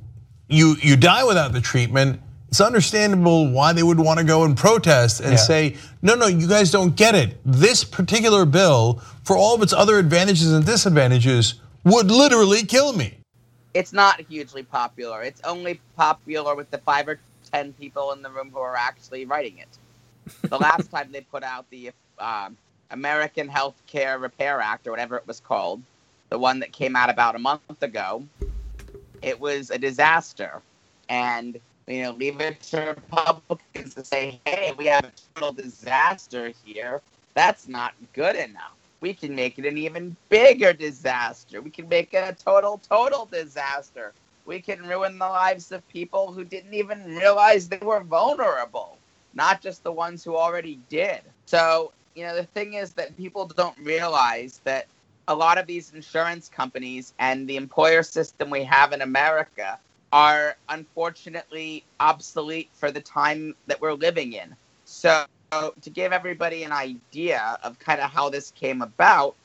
you 0.47 0.75
you 0.81 0.95
die 0.95 1.23
without 1.23 1.51
the 1.53 1.61
treatment, 1.61 2.19
it's 2.49 2.61
understandable 2.61 3.51
why 3.51 3.73
they 3.73 3.83
would 3.83 3.99
want 3.99 4.19
to 4.19 4.25
go 4.25 4.43
and 4.43 4.55
protest 4.55 5.21
and 5.21 5.31
Yeah. 5.31 5.37
say, 5.37 5.75
no, 6.01 6.15
no, 6.15 6.27
you 6.27 6.47
guys 6.47 6.71
don't 6.71 6.95
get 6.95 7.15
it. 7.15 7.39
This 7.45 7.83
particular 7.83 8.45
bill, 8.45 9.01
for 9.23 9.35
all 9.35 9.55
of 9.55 9.61
its 9.63 9.73
other 9.73 9.97
advantages 9.99 10.51
and 10.53 10.65
disadvantages, 10.65 11.55
would 11.83 12.09
literally 12.11 12.63
kill 12.63 12.93
me. 12.93 13.18
It's 13.73 13.93
not 13.93 14.21
hugely 14.21 14.63
popular. 14.63 15.21
It's 15.21 15.41
only 15.43 15.79
popular 15.95 16.55
with 16.55 16.71
the 16.71 16.79
five 16.79 17.07
or 17.07 17.19
ten 17.51 17.73
people 17.73 18.11
in 18.13 18.21
the 18.21 18.29
room 18.29 18.49
who 18.51 18.59
are 18.59 18.75
actually 18.75 19.25
writing 19.25 19.57
it. 19.59 19.77
The 20.49 20.57
last 20.59 20.89
time 20.89 21.11
they 21.11 21.21
put 21.21 21.43
out 21.43 21.69
the 21.69 21.91
um, 22.17 22.57
American 22.91 23.47
Health 23.47 23.81
Care 23.87 24.17
Repair 24.19 24.59
Act, 24.59 24.87
or 24.87 24.91
whatever 24.91 25.17
it 25.17 25.27
was 25.27 25.39
called, 25.39 25.81
the 26.29 26.39
one 26.39 26.59
that 26.59 26.71
came 26.71 26.95
out 26.95 27.09
about 27.09 27.35
a 27.35 27.39
month 27.39 27.83
ago, 27.83 28.25
it 29.21 29.39
was 29.39 29.69
a 29.69 29.77
disaster. 29.77 30.61
And 31.09 31.59
you 31.87 32.03
know, 32.03 32.11
leave 32.11 32.39
it 32.39 32.61
to 32.61 32.95
Republicans 32.95 33.95
to 33.95 34.05
say, 34.05 34.39
"Hey, 34.45 34.73
we 34.77 34.85
have 34.85 35.05
a 35.05 35.11
total 35.35 35.53
disaster 35.53 36.53
here." 36.63 37.01
That's 37.33 37.67
not 37.67 37.93
good 38.13 38.35
enough. 38.35 38.73
We 39.01 39.13
can 39.13 39.35
make 39.35 39.57
it 39.57 39.65
an 39.65 39.77
even 39.77 40.15
bigger 40.29 40.73
disaster. 40.73 41.61
We 41.61 41.69
can 41.69 41.87
make 41.87 42.13
it 42.13 42.17
a 42.17 42.35
total, 42.35 42.79
total 42.79 43.25
disaster. 43.25 44.13
We 44.45 44.59
can 44.59 44.85
ruin 44.85 45.17
the 45.17 45.27
lives 45.27 45.71
of 45.71 45.87
people 45.89 46.33
who 46.33 46.43
didn't 46.43 46.73
even 46.73 47.15
realize 47.15 47.69
they 47.69 47.77
were 47.77 48.01
vulnerable, 48.01 48.97
not 49.33 49.61
just 49.61 49.83
the 49.83 49.91
ones 49.91 50.23
who 50.23 50.35
already 50.35 50.79
did. 50.89 51.21
So, 51.45 51.93
you 52.15 52.23
know, 52.23 52.35
the 52.35 52.43
thing 52.43 52.73
is 52.73 52.93
that 52.93 53.15
people 53.15 53.45
don't 53.45 53.77
realize 53.77 54.59
that 54.65 54.87
a 55.27 55.35
lot 55.35 55.57
of 55.57 55.67
these 55.67 55.93
insurance 55.93 56.49
companies 56.49 57.13
and 57.19 57.47
the 57.47 57.55
employer 57.55 58.03
system 58.03 58.49
we 58.49 58.63
have 58.63 58.91
in 58.91 59.01
America 59.01 59.79
are 60.11 60.57
unfortunately 60.69 61.85
obsolete 61.99 62.69
for 62.73 62.91
the 62.91 63.01
time 63.01 63.55
that 63.67 63.79
we're 63.79 63.93
living 63.93 64.33
in. 64.33 64.55
So, 64.85 65.25
to 65.51 65.89
give 65.89 66.11
everybody 66.11 66.63
an 66.63 66.71
idea 66.71 67.57
of 67.63 67.79
kind 67.79 68.01
of 68.01 68.11
how 68.11 68.29
this 68.29 68.51
came 68.51 68.81
about, 68.81 69.35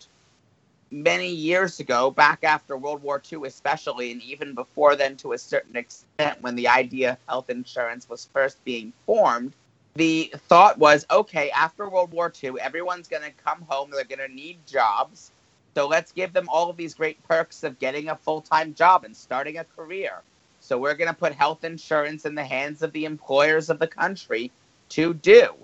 many 0.90 1.29
years 1.29 1.81
ago, 1.81 2.11
back 2.11 2.45
after 2.45 2.77
World 2.77 3.03
War 3.03 3.21
II, 3.33 3.47
especially, 3.47 4.12
and 4.12 4.23
even 4.23 4.55
before 4.55 4.95
then 4.97 5.17
to 5.17 5.33
a 5.33 5.38
certain 5.38 5.77
extent, 5.77 6.40
when 6.40 6.55
the 6.55 6.69
idea 6.69 7.12
of 7.12 7.19
health 7.27 7.51
insurance 7.51 8.09
was 8.09 8.29
first 8.33 8.62
being 8.64 8.93
formed, 9.05 9.53
the 9.95 10.33
thought 10.49 10.79
was 10.79 11.05
okay, 11.11 11.51
after 11.51 11.88
World 11.88 12.12
War 12.12 12.33
II, 12.43 12.55
everyone's 12.61 13.09
going 13.09 13.23
to 13.23 13.33
come 13.45 13.62
home, 13.69 13.90
they're 13.90 14.05
going 14.05 14.29
to 14.29 14.35
need 14.35 14.59
jobs. 14.67 15.33
So 15.75 15.88
let's 15.88 16.12
give 16.12 16.33
them 16.33 16.49
all 16.49 16.71
of 16.71 16.77
these 16.77 16.95
great 16.95 17.23
perks 17.27 17.64
of 17.64 17.79
getting 17.81 18.09
a 18.09 18.17
full 18.17 18.40
time 18.40 18.75
job 18.75 19.05
and 19.05 19.17
starting 19.17 19.59
a 19.59 19.64
career. 19.64 20.23
So 20.61 20.79
we're 20.79 20.95
going 20.95 21.09
to 21.09 21.14
put 21.14 21.35
health 21.35 21.64
insurance 21.64 22.25
in 22.25 22.35
the 22.35 22.45
hands 22.45 22.83
of 22.83 22.93
the 22.93 23.05
employers 23.05 23.69
of 23.69 23.79
the 23.79 23.87
country 23.87 24.51
to 24.90 25.14
do. 25.14 25.55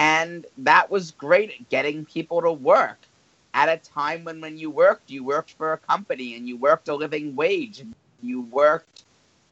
And 0.00 0.46
that 0.56 0.90
was 0.90 1.10
great 1.10 1.50
at 1.50 1.68
getting 1.68 2.06
people 2.06 2.40
to 2.40 2.50
work 2.50 2.96
at 3.52 3.68
a 3.68 3.76
time 3.76 4.24
when 4.24 4.40
when 4.40 4.56
you 4.56 4.70
worked, 4.70 5.10
you 5.10 5.22
worked 5.22 5.52
for 5.52 5.74
a 5.74 5.78
company 5.78 6.36
and 6.36 6.48
you 6.48 6.56
worked 6.56 6.88
a 6.88 6.94
living 6.94 7.36
wage. 7.36 7.84
You 8.22 8.40
worked 8.40 9.04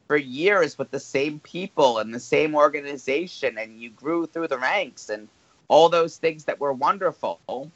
for 0.07 0.17
years 0.17 0.75
with 0.75 0.89
the 0.89 0.99
same 0.99 1.39
people 1.41 1.99
and 1.99 2.11
the 2.11 2.19
same 2.19 2.55
organization 2.55 3.59
and 3.59 3.79
you 3.79 3.91
grew 3.91 4.25
through 4.25 4.47
the 4.47 4.57
ranks 4.57 5.09
and 5.09 5.27
all 5.67 5.87
those 5.87 6.17
things 6.17 6.45
that 6.45 6.59
were 6.59 6.73
wonderful. 6.73 7.69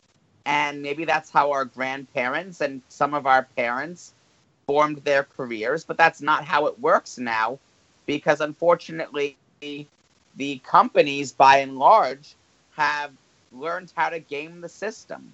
And 0.48 0.82
maybe 0.82 1.06
that's 1.06 1.30
how 1.30 1.52
our 1.52 1.66
grandparents 1.66 2.60
and 2.62 2.82
some 2.90 3.14
of 3.14 3.28
our 3.28 3.44
parents 3.56 4.16
formed 4.66 4.98
their 5.04 5.26
careers, 5.26 5.84
but 5.84 5.98
that's 5.98 6.24
not 6.24 6.44
how 6.44 6.66
it 6.66 6.80
works 6.80 7.20
now 7.20 7.60
because 8.08 8.42
unfortunately 8.42 9.38
the 9.62 10.58
companies 10.64 11.32
by 11.32 11.58
and 11.58 11.78
large 11.78 12.34
have 12.76 13.12
learned 13.52 13.92
how 13.96 14.10
to 14.10 14.20
game 14.20 14.62
the 14.62 14.70
system. 14.70 15.34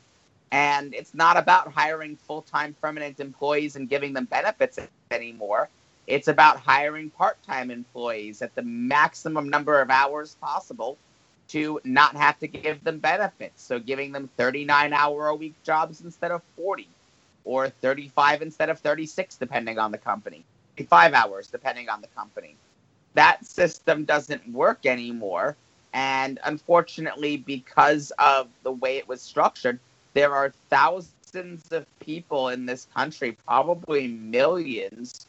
And 0.51 0.93
it's 0.93 1.13
not 1.13 1.37
about 1.37 1.71
hiring 1.71 2.15
full 2.15 2.41
time 2.41 2.75
permanent 2.81 3.19
employees 3.19 3.75
and 3.75 3.87
giving 3.89 4.13
them 4.13 4.25
benefits 4.25 4.79
anymore. 5.11 5.69
It's 6.07 6.27
about 6.27 6.59
hiring 6.59 7.11
part 7.11 7.41
time 7.43 7.69
employees 7.69 8.41
at 8.41 8.55
the 8.55 8.63
maximum 8.63 9.49
number 9.49 9.79
of 9.79 9.89
hours 9.91 10.35
possible 10.41 10.97
to 11.49 11.79
not 11.83 12.15
have 12.15 12.39
to 12.39 12.47
give 12.47 12.83
them 12.83 12.99
benefits. 12.99 13.61
So 13.61 13.79
giving 13.79 14.11
them 14.11 14.29
39 14.37 14.93
hour 14.93 15.27
a 15.27 15.35
week 15.35 15.55
jobs 15.63 16.01
instead 16.01 16.31
of 16.31 16.41
40, 16.55 16.87
or 17.43 17.69
35 17.69 18.41
instead 18.41 18.69
of 18.69 18.79
36, 18.79 19.35
depending 19.35 19.79
on 19.79 19.91
the 19.91 19.97
company, 19.97 20.43
five 20.87 21.13
hours, 21.13 21.47
depending 21.47 21.89
on 21.89 22.01
the 22.01 22.07
company. 22.07 22.55
That 23.15 23.45
system 23.45 24.05
doesn't 24.05 24.47
work 24.49 24.85
anymore. 24.85 25.57
And 25.93 26.39
unfortunately, 26.43 27.37
because 27.37 28.11
of 28.19 28.49
the 28.63 28.71
way 28.71 28.97
it 28.97 29.07
was 29.07 29.21
structured, 29.23 29.79
there 30.13 30.33
are 30.35 30.53
thousands 30.69 31.63
of 31.71 31.85
people 31.99 32.49
in 32.49 32.65
this 32.65 32.85
country, 32.85 33.37
probably 33.47 34.07
millions, 34.07 35.27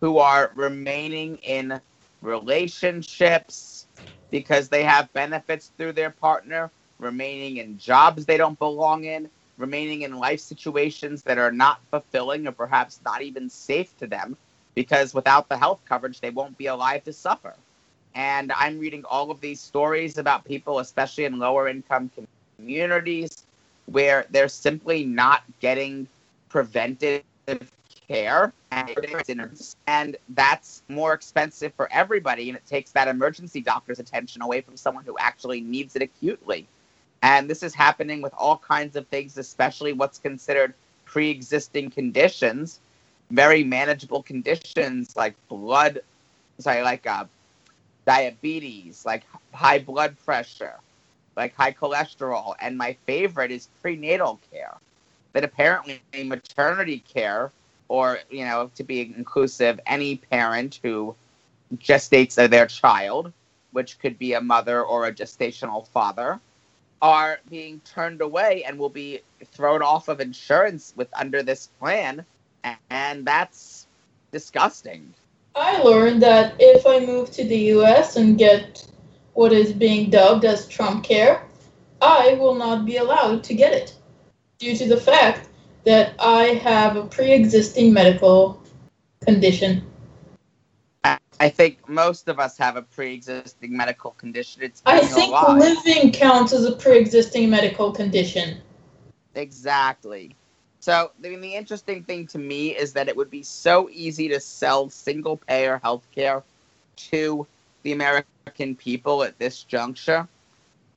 who 0.00 0.18
are 0.18 0.52
remaining 0.56 1.36
in 1.38 1.80
relationships 2.22 3.88
because 4.30 4.68
they 4.68 4.82
have 4.84 5.12
benefits 5.12 5.72
through 5.78 5.92
their 5.92 6.10
partner, 6.10 6.70
remaining 6.98 7.58
in 7.58 7.78
jobs 7.78 8.26
they 8.26 8.36
don't 8.36 8.58
belong 8.58 9.04
in, 9.04 9.30
remaining 9.58 10.02
in 10.02 10.16
life 10.18 10.40
situations 10.40 11.22
that 11.24 11.38
are 11.38 11.52
not 11.52 11.80
fulfilling 11.90 12.46
or 12.48 12.52
perhaps 12.52 13.00
not 13.04 13.22
even 13.22 13.48
safe 13.50 13.96
to 13.98 14.06
them 14.06 14.36
because 14.74 15.14
without 15.14 15.48
the 15.48 15.58
health 15.58 15.82
coverage, 15.88 16.20
they 16.20 16.30
won't 16.30 16.58
be 16.58 16.66
alive 16.66 17.04
to 17.04 17.12
suffer. 17.12 17.56
And 18.14 18.52
I'm 18.52 18.78
reading 18.78 19.04
all 19.08 19.30
of 19.30 19.40
these 19.40 19.60
stories 19.60 20.18
about 20.18 20.44
people, 20.44 20.80
especially 20.80 21.24
in 21.24 21.38
lower 21.38 21.68
income 21.68 22.10
communities, 22.58 23.46
where 23.86 24.26
they're 24.30 24.48
simply 24.48 25.04
not 25.04 25.42
getting 25.60 26.06
preventive 26.48 27.22
care. 28.08 28.52
And 29.86 30.16
that's 30.30 30.82
more 30.88 31.12
expensive 31.12 31.72
for 31.74 31.90
everybody 31.92 32.48
and 32.48 32.56
it 32.56 32.66
takes 32.66 32.90
that 32.92 33.08
emergency 33.08 33.60
doctor's 33.60 33.98
attention 33.98 34.42
away 34.42 34.60
from 34.60 34.76
someone 34.76 35.04
who 35.04 35.16
actually 35.18 35.60
needs 35.60 35.96
it 35.96 36.02
acutely. 36.02 36.66
And 37.22 37.50
this 37.50 37.62
is 37.62 37.74
happening 37.74 38.22
with 38.22 38.32
all 38.36 38.58
kinds 38.58 38.96
of 38.96 39.06
things 39.08 39.38
especially 39.38 39.92
what's 39.92 40.18
considered 40.18 40.74
pre-existing 41.04 41.90
conditions 41.90 42.80
very 43.30 43.62
manageable 43.62 44.22
conditions 44.22 45.16
like 45.16 45.34
blood 45.48 46.00
sorry 46.58 46.82
like 46.82 47.06
uh, 47.06 47.24
diabetes 48.10 49.06
like 49.06 49.22
high 49.52 49.78
blood 49.78 50.16
pressure 50.24 50.74
like 51.36 51.54
high 51.54 51.72
cholesterol 51.72 52.54
and 52.60 52.76
my 52.76 52.92
favorite 53.06 53.52
is 53.52 53.68
prenatal 53.80 54.40
care. 54.52 54.76
That 55.32 55.44
apparently 55.44 56.02
maternity 56.24 57.04
care 57.14 57.52
or 57.88 58.18
you 58.30 58.44
know 58.44 58.70
to 58.74 58.82
be 58.82 59.00
inclusive 59.16 59.78
any 59.86 60.16
parent 60.16 60.80
who 60.82 61.14
gestates 61.76 62.34
their 62.50 62.66
child 62.66 63.32
which 63.72 63.98
could 64.00 64.18
be 64.18 64.32
a 64.34 64.40
mother 64.40 64.82
or 64.82 65.06
a 65.06 65.12
gestational 65.12 65.86
father 65.88 66.40
are 67.02 67.38
being 67.48 67.80
turned 67.84 68.20
away 68.20 68.64
and 68.64 68.78
will 68.78 68.90
be 68.90 69.20
thrown 69.52 69.82
off 69.82 70.08
of 70.08 70.20
insurance 70.20 70.92
with 70.96 71.08
under 71.14 71.42
this 71.42 71.68
plan. 71.78 72.24
And 72.90 73.24
that's 73.24 73.86
disgusting 74.32 75.14
i 75.60 75.80
learned 75.82 76.22
that 76.22 76.54
if 76.58 76.86
i 76.86 76.98
move 76.98 77.30
to 77.30 77.44
the 77.44 77.58
us 77.68 78.16
and 78.16 78.38
get 78.38 78.86
what 79.34 79.52
is 79.52 79.72
being 79.72 80.10
dubbed 80.10 80.44
as 80.44 80.66
trump 80.68 81.04
care 81.04 81.42
i 82.00 82.34
will 82.40 82.54
not 82.54 82.84
be 82.84 82.96
allowed 82.96 83.44
to 83.44 83.54
get 83.54 83.72
it 83.72 83.94
due 84.58 84.76
to 84.76 84.88
the 84.88 84.96
fact 84.96 85.50
that 85.84 86.14
I 86.18 86.44
have 86.62 86.96
a 86.96 87.04
pre-existing 87.04 87.92
medical 87.92 88.62
condition. 89.24 89.86
I 91.04 91.48
think 91.48 91.88
most 91.88 92.28
of 92.28 92.38
us 92.38 92.58
have 92.58 92.76
a 92.76 92.82
pre-existing 92.82 93.74
medical 93.74 94.10
condition. 94.12 94.62
It's 94.62 94.82
I 94.84 95.00
think 95.00 95.32
living 95.48 96.12
counts 96.12 96.52
as 96.52 96.66
a 96.66 96.72
pre-existing 96.72 97.48
medical 97.48 97.92
condition. 97.92 98.58
Exactly. 99.34 100.36
So, 100.80 101.12
I 101.24 101.28
mean, 101.28 101.40
the 101.40 101.54
interesting 101.54 102.04
thing 102.04 102.26
to 102.28 102.38
me 102.38 102.76
is 102.76 102.94
that 102.94 103.08
it 103.08 103.16
would 103.16 103.30
be 103.30 103.42
so 103.42 103.88
easy 103.92 104.28
to 104.28 104.40
sell 104.40 104.88
single-payer 104.88 105.80
healthcare 105.84 106.42
to 106.96 107.46
the 107.82 107.92
American 107.92 108.76
people 108.76 109.22
at 109.22 109.38
this 109.38 109.62
juncture 109.62 110.26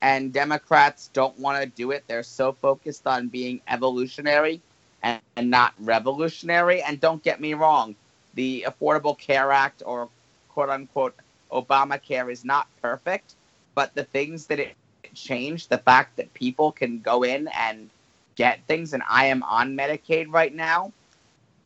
and 0.04 0.34
Democrats 0.34 1.08
don't 1.14 1.38
want 1.38 1.62
to 1.62 1.66
do 1.66 1.90
it. 1.90 2.04
They're 2.06 2.22
so 2.22 2.52
focused 2.52 3.06
on 3.06 3.28
being 3.28 3.62
evolutionary 3.68 4.60
and, 5.02 5.20
and 5.36 5.50
not 5.50 5.72
revolutionary. 5.78 6.82
And 6.82 7.00
don't 7.00 7.22
get 7.22 7.40
me 7.40 7.54
wrong, 7.54 7.94
the 8.34 8.66
Affordable 8.68 9.18
Care 9.18 9.50
Act 9.50 9.82
or 9.86 10.10
quote 10.50 10.68
unquote 10.68 11.14
Obamacare 11.50 12.30
is 12.30 12.44
not 12.44 12.68
perfect, 12.82 13.34
but 13.74 13.94
the 13.94 14.04
things 14.04 14.46
that 14.48 14.60
it 14.60 14.74
changed, 15.14 15.70
the 15.70 15.78
fact 15.78 16.16
that 16.16 16.34
people 16.34 16.70
can 16.70 17.00
go 17.00 17.22
in 17.22 17.48
and 17.48 17.88
get 18.36 18.60
things, 18.66 18.92
and 18.92 19.02
I 19.08 19.26
am 19.26 19.42
on 19.42 19.76
Medicaid 19.76 20.32
right 20.32 20.54
now. 20.54 20.92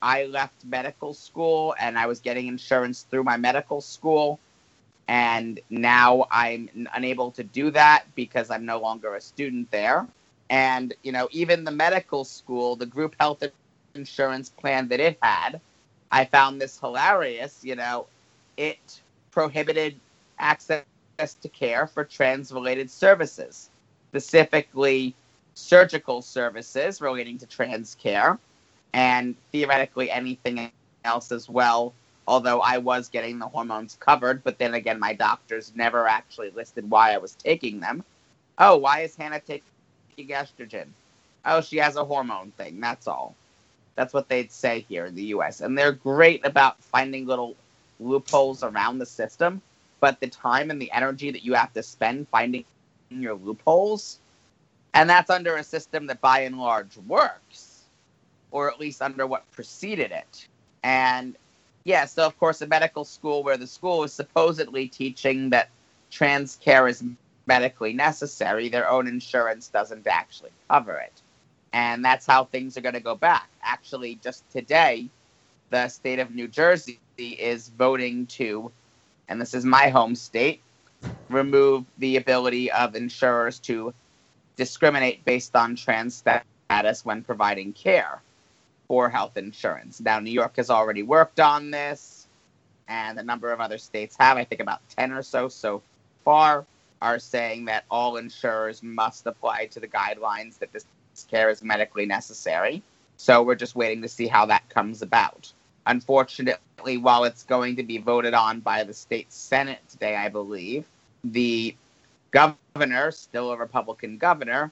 I 0.01 0.27
left 0.27 0.65
medical 0.65 1.13
school 1.13 1.75
and 1.81 1.99
I 1.99 2.07
was 2.07 2.21
getting 2.21 2.47
insurance 2.47 3.03
through 3.03 3.25
my 3.25 3.37
medical 3.37 3.81
school. 3.81 4.39
And 5.09 5.59
now 5.71 6.27
I'm 6.31 6.69
unable 6.95 7.31
to 7.33 7.43
do 7.43 7.71
that 7.73 8.05
because 8.15 8.51
I'm 8.51 8.65
no 8.65 8.79
longer 8.79 9.15
a 9.15 9.21
student 9.21 9.71
there. 9.71 10.07
And, 10.51 10.95
you 11.03 11.13
know, 11.13 11.29
even 11.33 11.65
the 11.65 11.71
medical 11.71 12.25
school, 12.25 12.77
the 12.77 12.87
group 12.87 13.17
health 13.19 13.43
insurance 13.95 14.51
plan 14.51 14.89
that 14.89 15.01
it 15.01 15.19
had, 15.21 15.61
I 16.11 16.25
found 16.27 16.61
this 16.61 16.79
hilarious. 16.79 17.65
You 17.65 17.77
know, 17.77 18.07
it 18.57 19.01
prohibited 19.31 19.99
access 20.39 20.85
to 21.19 21.49
care 21.49 21.87
for 21.87 22.05
trans 22.05 22.53
related 22.53 22.91
services, 22.91 23.71
specifically 24.11 25.15
surgical 25.59 26.23
services 26.23 27.01
relating 27.01 27.39
to 27.39 27.47
trans 27.47 27.97
care, 27.97 28.39
and 28.93 29.35
theoretically 29.53 30.11
anything 30.11 30.71
else 31.05 31.33
as 31.33 31.49
well. 31.49 31.93
Although 32.27 32.61
I 32.61 32.79
was 32.79 33.09
getting 33.09 33.39
the 33.39 33.49
hormones 33.49 33.97
covered, 34.01 34.45
but 34.45 34.59
then 34.59 34.75
again, 34.75 35.01
my 35.01 35.15
doctors 35.15 35.73
never 35.75 36.07
actually 36.07 36.51
listed 36.51 36.89
why 36.91 37.15
I 37.15 37.19
was 37.19 37.35
taking 37.35 37.81
them. 37.81 38.05
Oh, 38.59 38.77
why 38.77 39.01
is 39.01 39.17
Hannah 39.17 39.41
taking 39.41 39.63
estrogen. 40.27 40.87
Oh, 41.45 41.61
she 41.61 41.77
has 41.77 41.97
a 41.97 42.05
hormone 42.05 42.51
thing. 42.53 42.81
That's 42.81 43.07
all. 43.07 43.35
That's 43.95 44.13
what 44.13 44.29
they'd 44.29 44.53
say 44.53 44.85
here 44.89 45.07
in 45.07 45.15
the 45.15 45.25
US. 45.35 45.61
And 45.61 45.77
they're 45.77 45.93
great 45.93 46.45
about 46.45 46.83
finding 46.83 47.27
little 47.27 47.57
loopholes 48.01 48.63
around 48.63 48.99
the 48.99 49.07
system, 49.07 49.63
but 50.01 50.21
the 50.21 50.29
time 50.29 50.71
and 50.71 50.81
the 50.81 50.91
energy 50.93 51.31
that 51.31 51.45
you 51.45 51.55
have 51.55 51.73
to 51.73 51.83
spend 51.83 52.29
finding 52.29 52.65
your 53.11 53.35
loopholes, 53.35 54.19
and 54.99 55.09
that's 55.09 55.31
under 55.31 55.55
a 55.55 55.63
system 55.63 56.09
that 56.09 56.21
by 56.21 56.41
and 56.41 56.59
large 56.59 56.97
works, 57.07 57.85
or 58.51 58.69
at 58.69 58.81
least 58.81 59.01
under 59.01 59.29
what 59.29 59.49
preceded 59.53 60.11
it. 60.11 60.49
And 60.83 61.37
yeah, 61.85 62.05
so 62.05 62.27
of 62.27 62.37
course, 62.41 62.63
a 62.63 62.67
medical 62.67 63.05
school 63.05 63.45
where 63.45 63.57
the 63.57 63.69
school 63.69 64.03
is 64.03 64.13
supposedly 64.13 64.89
teaching 64.89 65.51
that 65.51 65.69
trans 66.11 66.57
care 66.57 66.89
is 66.89 67.05
medically 67.47 67.93
necessary, 67.93 68.69
their 68.69 68.91
own 68.91 69.07
insurance 69.07 69.69
doesn't 69.69 70.05
actually 70.09 70.51
cover 70.69 70.97
it. 70.97 71.23
And 71.73 72.05
that's 72.05 72.27
how 72.27 72.47
things 72.47 72.77
are 72.77 72.81
going 72.81 72.95
to 72.95 73.01
go 73.01 73.15
back. 73.15 73.49
Actually, 73.63 74.17
just 74.17 74.51
today, 74.51 75.09
the 75.71 75.87
state 75.87 76.19
of 76.19 76.35
New 76.35 76.49
Jersey 76.49 76.99
is 77.19 77.69
voting 77.69 78.27
to, 78.27 78.73
and 79.29 79.41
this 79.41 79.55
is 79.55 79.65
my 79.65 79.91
home 79.91 80.17
state, 80.17 80.61
remove 81.29 81.85
the 81.99 82.17
ability 82.17 82.73
of 82.73 82.97
insurers 82.97 83.61
to 83.61 83.95
discriminate 84.59 85.25
based 85.25 85.57
on 85.57 85.77
trans 85.77 86.17
status 86.17 87.05
when 87.05 87.23
providing 87.23 87.73
care 87.73 88.21
for 88.89 89.09
health 89.09 89.37
insurance. 89.39 90.01
Now, 90.01 90.19
New 90.19 90.33
York 90.33 90.57
has 90.57 90.69
already 90.69 91.03
worked 91.03 91.41
on 91.41 91.71
this, 91.71 92.27
and 92.89 93.19
a 93.19 93.23
number 93.23 93.53
of 93.53 93.61
other 93.61 93.79
states 93.79 94.17
have, 94.19 94.37
I 94.37 94.45
think 94.45 94.61
about 94.61 94.81
10 94.97 95.13
or 95.13 95.23
so 95.23 95.49
so 95.49 95.81
far 96.25 96.67
are 97.01 97.19
saying 97.19 97.67
that 97.67 97.85
all 97.91 98.17
insurers 98.17 98.83
must 98.83 99.27
apply 99.27 99.67
to 99.67 99.81
the 99.81 99.89
guidelines 99.89 100.59
that 100.59 100.73
this 100.73 100.85
care 101.31 101.49
is 101.51 101.63
medically 101.63 102.07
necessary. 102.07 102.83
So 103.17 103.43
we're 103.43 103.55
just 103.55 103.77
waiting 103.77 104.03
to 104.03 104.09
see 104.09 104.27
how 104.27 104.47
that 104.47 104.69
comes 104.69 105.03
about. 105.03 105.53
Unfortunately, 105.87 106.97
while 106.97 107.25
it's 107.25 107.45
going 107.45 107.77
to 107.77 107.83
be 107.83 107.99
voted 107.99 108.35
on 108.35 108.61
by 108.61 108.85
the 108.85 108.95
state 108.95 109.33
Senate 109.33 109.81
today, 109.89 110.17
I 110.17 110.29
believe, 110.29 110.87
the 111.25 111.75
governor, 112.31 113.11
still 113.11 113.53
a 113.53 113.57
Republican 113.57 114.19
governor, 114.19 114.71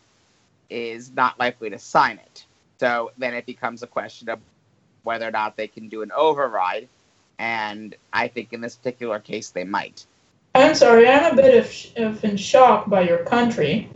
is 0.71 1.11
not 1.13 1.39
likely 1.39 1.71
to 1.71 1.79
sign 1.79 2.19
it. 2.19 2.45
So 2.79 3.13
then 3.19 3.35
it 3.35 3.47
becomes 3.47 3.83
a 3.83 3.87
question 3.87 4.29
of 4.29 4.39
whether 5.05 5.29
or 5.29 5.31
not 5.31 5.57
they 5.57 5.69
can 5.69 5.89
do 5.89 6.03
an 6.03 6.13
override. 6.13 6.89
And 7.39 7.95
I 8.13 8.29
think 8.29 8.53
in 8.53 8.61
this 8.61 8.77
particular 8.77 9.19
case, 9.19 9.51
they 9.51 9.65
might. 9.65 10.07
I'm 10.55 10.75
sorry, 10.75 11.07
I'm 11.09 11.33
a 11.33 11.37
bit 11.37 11.55
of, 11.97 12.05
of 12.05 12.25
in 12.25 12.37
shock 12.37 12.89
by 12.89 13.03
your 13.03 13.19
country. 13.19 13.91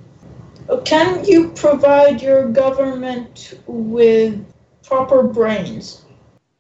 Can 0.85 1.25
you 1.25 1.49
provide 1.51 2.23
your 2.23 2.49
government 2.49 3.59
with 3.67 4.45
proper 4.83 5.23
brains? 5.23 6.05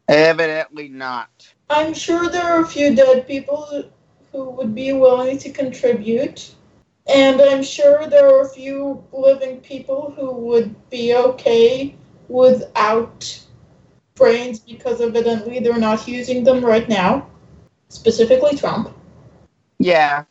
Evidently 0.08 0.88
not. 0.88 1.52
I'm 1.68 1.94
sure 1.94 2.28
there 2.28 2.42
are 2.42 2.62
a 2.62 2.66
few 2.66 2.96
dead 2.96 3.26
people 3.26 3.84
who 4.32 4.50
would 4.50 4.74
be 4.74 4.92
willing 4.92 5.38
to 5.38 5.50
contribute. 5.50 6.54
And 7.08 7.40
I'm 7.40 7.62
sure 7.62 8.06
there 8.06 8.28
are 8.28 8.42
a 8.42 8.48
few 8.48 9.04
living 9.12 9.60
people 9.60 10.12
who 10.16 10.30
would 10.32 10.90
be 10.90 11.14
okay 11.14 11.96
without 12.28 13.40
brains 14.14 14.60
because 14.60 15.00
evidently 15.00 15.58
they're 15.60 15.78
not 15.78 16.06
using 16.06 16.44
them 16.44 16.64
right 16.64 16.88
now, 16.88 17.28
specifically 17.88 18.56
Trump. 18.56 18.94
Yeah. 19.78 20.24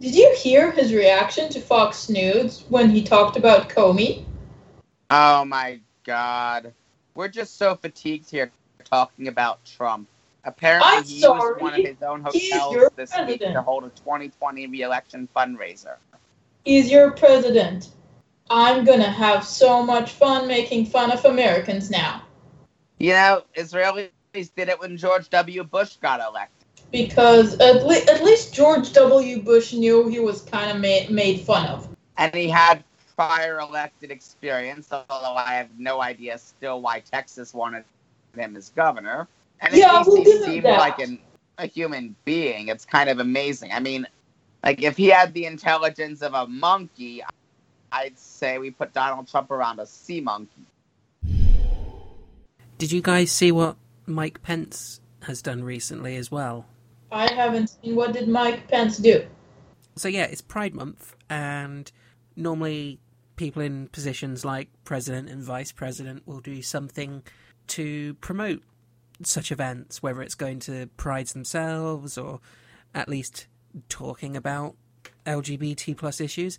Did 0.00 0.14
you 0.14 0.34
hear 0.36 0.70
his 0.72 0.92
reaction 0.92 1.50
to 1.50 1.60
Fox 1.60 2.08
News 2.08 2.64
when 2.68 2.90
he 2.90 3.02
talked 3.02 3.36
about 3.36 3.68
Comey? 3.68 4.24
Oh 5.10 5.44
my 5.44 5.78
god. 6.04 6.72
We're 7.14 7.28
just 7.28 7.56
so 7.58 7.76
fatigued 7.76 8.30
here 8.30 8.50
talking 8.84 9.28
about 9.28 9.64
Trump. 9.64 10.08
Apparently, 10.44 10.90
I'm 10.90 11.04
he 11.04 11.20
sorry. 11.20 11.52
used 11.52 11.62
one 11.62 11.74
of 11.74 11.86
his 11.86 12.02
own 12.02 12.22
hotels 12.22 12.90
this 12.96 13.14
week 13.26 13.40
to 13.40 13.62
hold 13.62 13.84
a 13.84 13.90
2020 13.90 14.66
re-election 14.66 15.28
fundraiser. 15.34 15.96
He's 16.64 16.90
your 16.90 17.10
president. 17.10 17.90
I'm 18.50 18.84
gonna 18.84 19.10
have 19.10 19.44
so 19.44 19.82
much 19.82 20.12
fun 20.12 20.48
making 20.48 20.86
fun 20.86 21.10
of 21.12 21.24
Americans 21.24 21.90
now. 21.90 22.22
You 22.98 23.12
know, 23.12 23.42
Israelis 23.56 24.10
did 24.34 24.68
it 24.68 24.80
when 24.80 24.96
George 24.96 25.28
W. 25.30 25.64
Bush 25.64 25.96
got 25.96 26.20
elected. 26.20 26.66
Because 26.90 27.58
at, 27.58 27.84
le- 27.84 28.12
at 28.12 28.22
least 28.22 28.54
George 28.54 28.92
W. 28.92 29.42
Bush 29.42 29.72
knew 29.72 30.08
he 30.08 30.20
was 30.20 30.42
kind 30.42 30.70
of 30.70 30.78
made, 30.80 31.10
made 31.10 31.40
fun 31.40 31.66
of. 31.66 31.88
And 32.16 32.34
he 32.34 32.48
had 32.48 32.84
prior 33.16 33.58
elected 33.58 34.10
experience, 34.10 34.88
although 34.92 35.34
I 35.34 35.54
have 35.54 35.68
no 35.78 36.00
idea 36.00 36.38
still 36.38 36.80
why 36.80 37.00
Texas 37.00 37.52
wanted 37.52 37.84
him 38.36 38.56
as 38.56 38.70
governor. 38.70 39.28
And 39.60 39.74
Yeah, 39.74 40.02
we'll 40.06 40.16
he 40.16 40.24
give 40.24 40.44
him 40.44 40.44
seemed 40.44 40.64
like 40.64 40.98
an, 41.00 41.18
a 41.58 41.66
human 41.66 42.14
being. 42.24 42.68
It's 42.68 42.84
kind 42.84 43.08
of 43.10 43.18
amazing. 43.18 43.72
I 43.72 43.80
mean, 43.80 44.06
like 44.64 44.82
if 44.82 44.96
he 44.96 45.08
had 45.08 45.34
the 45.34 45.44
intelligence 45.44 46.22
of 46.22 46.32
a 46.32 46.46
monkey, 46.46 47.22
I'd 47.92 48.18
say 48.18 48.58
we 48.58 48.70
put 48.70 48.92
Donald 48.92 49.28
Trump 49.28 49.50
around 49.50 49.78
a 49.78 49.86
sea 49.86 50.20
monkey. 50.20 50.64
Did 52.78 52.90
you 52.90 53.02
guys 53.02 53.30
see 53.30 53.52
what 53.52 53.76
Mike 54.06 54.42
Pence 54.42 55.00
has 55.22 55.42
done 55.42 55.62
recently 55.62 56.16
as 56.16 56.30
well? 56.30 56.66
I 57.12 57.32
haven't 57.32 57.76
seen 57.82 57.94
what 57.94 58.12
did 58.12 58.26
Mike 58.26 58.66
Pence 58.68 58.98
do. 58.98 59.26
So 59.96 60.08
yeah, 60.08 60.24
it's 60.24 60.40
Pride 60.40 60.74
Month, 60.74 61.14
and 61.30 61.90
normally 62.34 62.98
people 63.36 63.62
in 63.62 63.88
positions 63.88 64.44
like 64.44 64.68
president 64.84 65.28
and 65.28 65.42
vice 65.42 65.70
president 65.72 66.26
will 66.26 66.40
do 66.40 66.62
something 66.62 67.22
to 67.68 68.14
promote 68.14 68.62
such 69.22 69.52
events, 69.52 70.02
whether 70.02 70.22
it's 70.22 70.34
going 70.34 70.58
to 70.60 70.88
prides 70.96 71.32
themselves 71.32 72.18
or 72.18 72.40
at 72.94 73.08
least 73.08 73.46
talking 73.88 74.36
about 74.36 74.74
LGBT 75.26 75.96
plus 75.96 76.20
issues. 76.20 76.58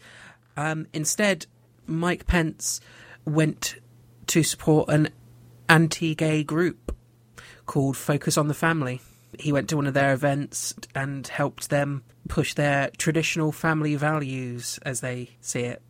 Um, 0.57 0.87
instead, 0.93 1.45
Mike 1.85 2.25
Pence 2.25 2.81
went 3.25 3.75
to 4.27 4.43
support 4.43 4.89
an 4.89 5.09
anti-gay 5.69 6.43
group 6.43 6.95
called 7.65 7.97
Focus 7.97 8.37
on 8.37 8.47
the 8.47 8.53
Family. 8.53 9.01
He 9.37 9.51
went 9.51 9.69
to 9.69 9.75
one 9.75 9.87
of 9.87 9.93
their 9.93 10.13
events 10.13 10.73
and 10.93 11.27
helped 11.27 11.69
them 11.69 12.03
push 12.27 12.53
their 12.53 12.89
traditional 12.97 13.51
family 13.51 13.95
values 13.95 14.79
as 14.83 15.01
they 15.01 15.29
see 15.41 15.61
it. 15.61 15.81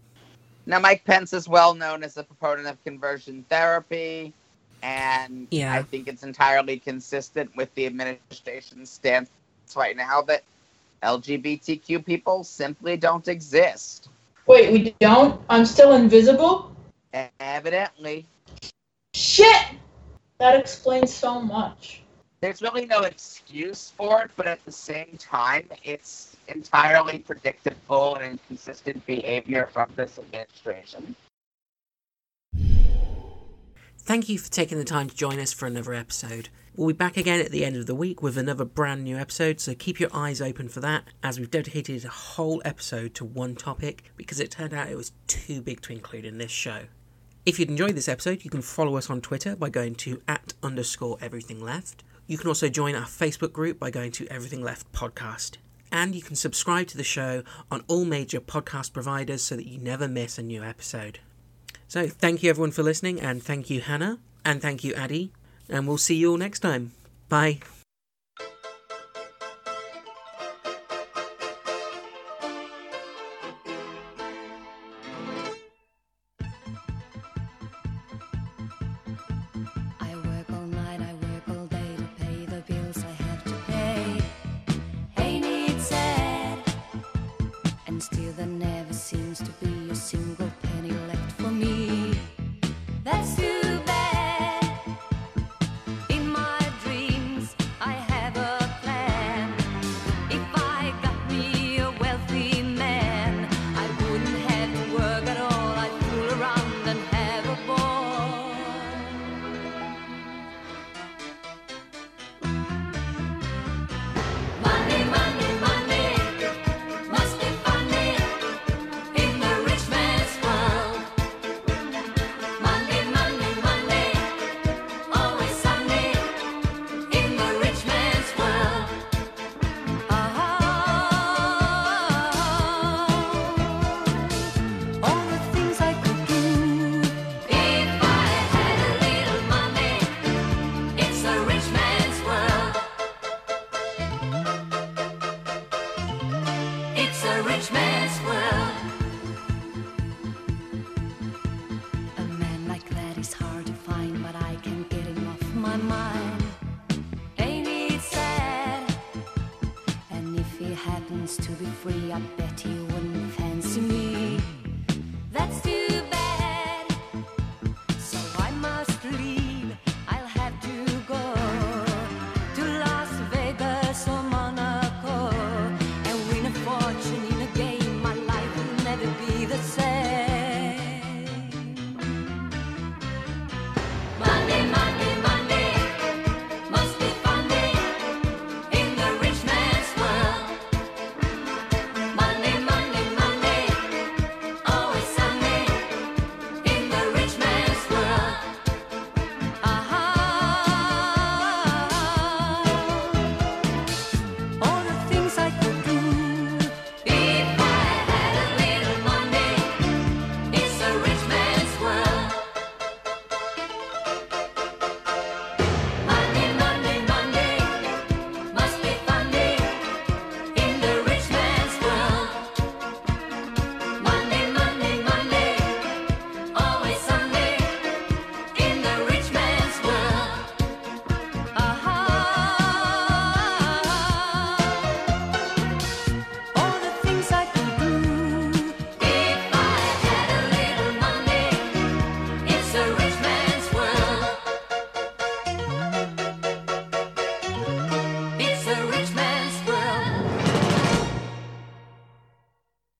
Now, 0.65 0.79
Mike 0.79 1.05
Pence 1.05 1.31
is 1.31 1.47
well 1.47 1.75
known 1.75 2.03
as 2.03 2.17
a 2.17 2.23
proponent 2.23 2.67
of 2.67 2.83
conversion 2.83 3.45
therapy, 3.49 4.33
and 4.81 5.47
Yeah. 5.51 5.73
I 5.73 5.83
think 5.83 6.07
it's 6.07 6.23
entirely 6.23 6.79
consistent 6.79 7.55
with 7.55 7.73
the 7.75 7.85
administration's 7.85 8.89
stance 8.89 9.29
right 9.75 9.95
now 9.95 10.21
that 10.23 10.43
LGBTQ 11.05 12.05
people 12.05 12.43
simply 12.43 12.97
don't 12.97 13.27
exist. 13.27 14.09
Wait, 14.47 14.71
we 14.71 14.95
don't? 14.99 15.39
I'm 15.49 15.65
still 15.65 15.93
invisible? 15.93 16.75
Evidently, 17.39 18.25
Shit! 19.13 19.65
That 20.39 20.59
explains 20.59 21.13
so 21.13 21.39
much. 21.39 22.01
there's 22.41 22.61
really 22.61 22.85
no 22.85 23.01
excuse 23.01 23.93
for 23.95 24.21
it, 24.23 24.31
but 24.35 24.45
at 24.45 24.63
the 24.65 24.71
same 24.71 25.15
time, 25.17 25.67
it's 25.83 26.35
entirely 26.49 27.19
predictable 27.19 28.15
and 28.15 28.33
inconsistent 28.33 29.05
behavior 29.05 29.69
from 29.71 29.89
this 29.95 30.19
administration. 30.19 31.15
Thank 33.97 34.29
you 34.29 34.37
for 34.37 34.51
taking 34.51 34.77
the 34.77 34.83
time 34.83 35.09
to 35.09 35.15
join 35.15 35.39
us 35.39 35.53
for 35.53 35.65
another 35.65 35.93
episode. 35.93 36.49
We'll 36.77 36.87
be 36.89 36.93
back 36.93 37.15
again 37.15 37.39
at 37.39 37.51
the 37.51 37.63
end 37.63 37.77
of 37.77 37.85
the 37.85 37.95
week 37.95 38.21
with 38.21 38.37
another 38.37 38.65
brand 38.65 39.05
new 39.05 39.15
episode, 39.15 39.61
so 39.61 39.73
keep 39.73 39.97
your 39.97 40.09
eyes 40.11 40.41
open 40.41 40.67
for 40.67 40.81
that 40.81 41.05
as 41.23 41.39
we've 41.39 41.49
dedicated 41.49 42.03
a 42.03 42.09
whole 42.09 42.61
episode 42.65 43.13
to 43.13 43.23
one 43.23 43.55
topic 43.55 44.11
because 44.17 44.41
it 44.41 44.51
turned 44.51 44.73
out 44.73 44.89
it 44.89 44.97
was 44.97 45.13
too 45.25 45.61
big 45.61 45.79
to 45.83 45.93
include 45.93 46.25
in 46.25 46.37
this 46.37 46.51
show. 46.51 46.81
If 47.45 47.59
you'd 47.59 47.69
enjoyed 47.69 47.95
this 47.95 48.09
episode, 48.09 48.43
you 48.43 48.49
can 48.49 48.61
follow 48.61 48.97
us 48.97 49.09
on 49.09 49.21
Twitter 49.21 49.55
by 49.55 49.69
going 49.69 49.95
to 49.95 50.21
at 50.27 50.53
underscore 50.61 51.17
everything 51.21 51.61
left. 51.61 52.03
You 52.27 52.37
can 52.37 52.49
also 52.49 52.67
join 52.67 52.93
our 52.93 53.05
Facebook 53.05 53.53
group 53.53 53.79
by 53.79 53.89
going 53.89 54.11
to 54.11 54.27
Everything 54.27 54.61
Left 54.61 54.91
Podcast. 54.91 55.55
And 55.93 56.13
you 56.13 56.21
can 56.21 56.35
subscribe 56.35 56.87
to 56.87 56.97
the 56.97 57.05
show 57.05 57.43
on 57.71 57.85
all 57.87 58.03
major 58.03 58.41
podcast 58.41 58.91
providers 58.91 59.43
so 59.43 59.55
that 59.55 59.67
you 59.67 59.77
never 59.77 60.09
miss 60.09 60.37
a 60.37 60.43
new 60.43 60.61
episode. 60.61 61.19
So, 61.87 62.09
thank 62.09 62.43
you 62.43 62.49
everyone 62.49 62.71
for 62.71 62.83
listening, 62.83 63.21
and 63.21 63.41
thank 63.41 63.69
you, 63.69 63.79
Hannah, 63.79 64.19
and 64.43 64.61
thank 64.61 64.83
you, 64.83 64.93
Addy, 64.95 65.31
and 65.69 65.87
we'll 65.87 65.97
see 65.97 66.15
you 66.15 66.31
all 66.31 66.37
next 66.37 66.59
time. 66.59 66.91
Bye. 67.29 67.59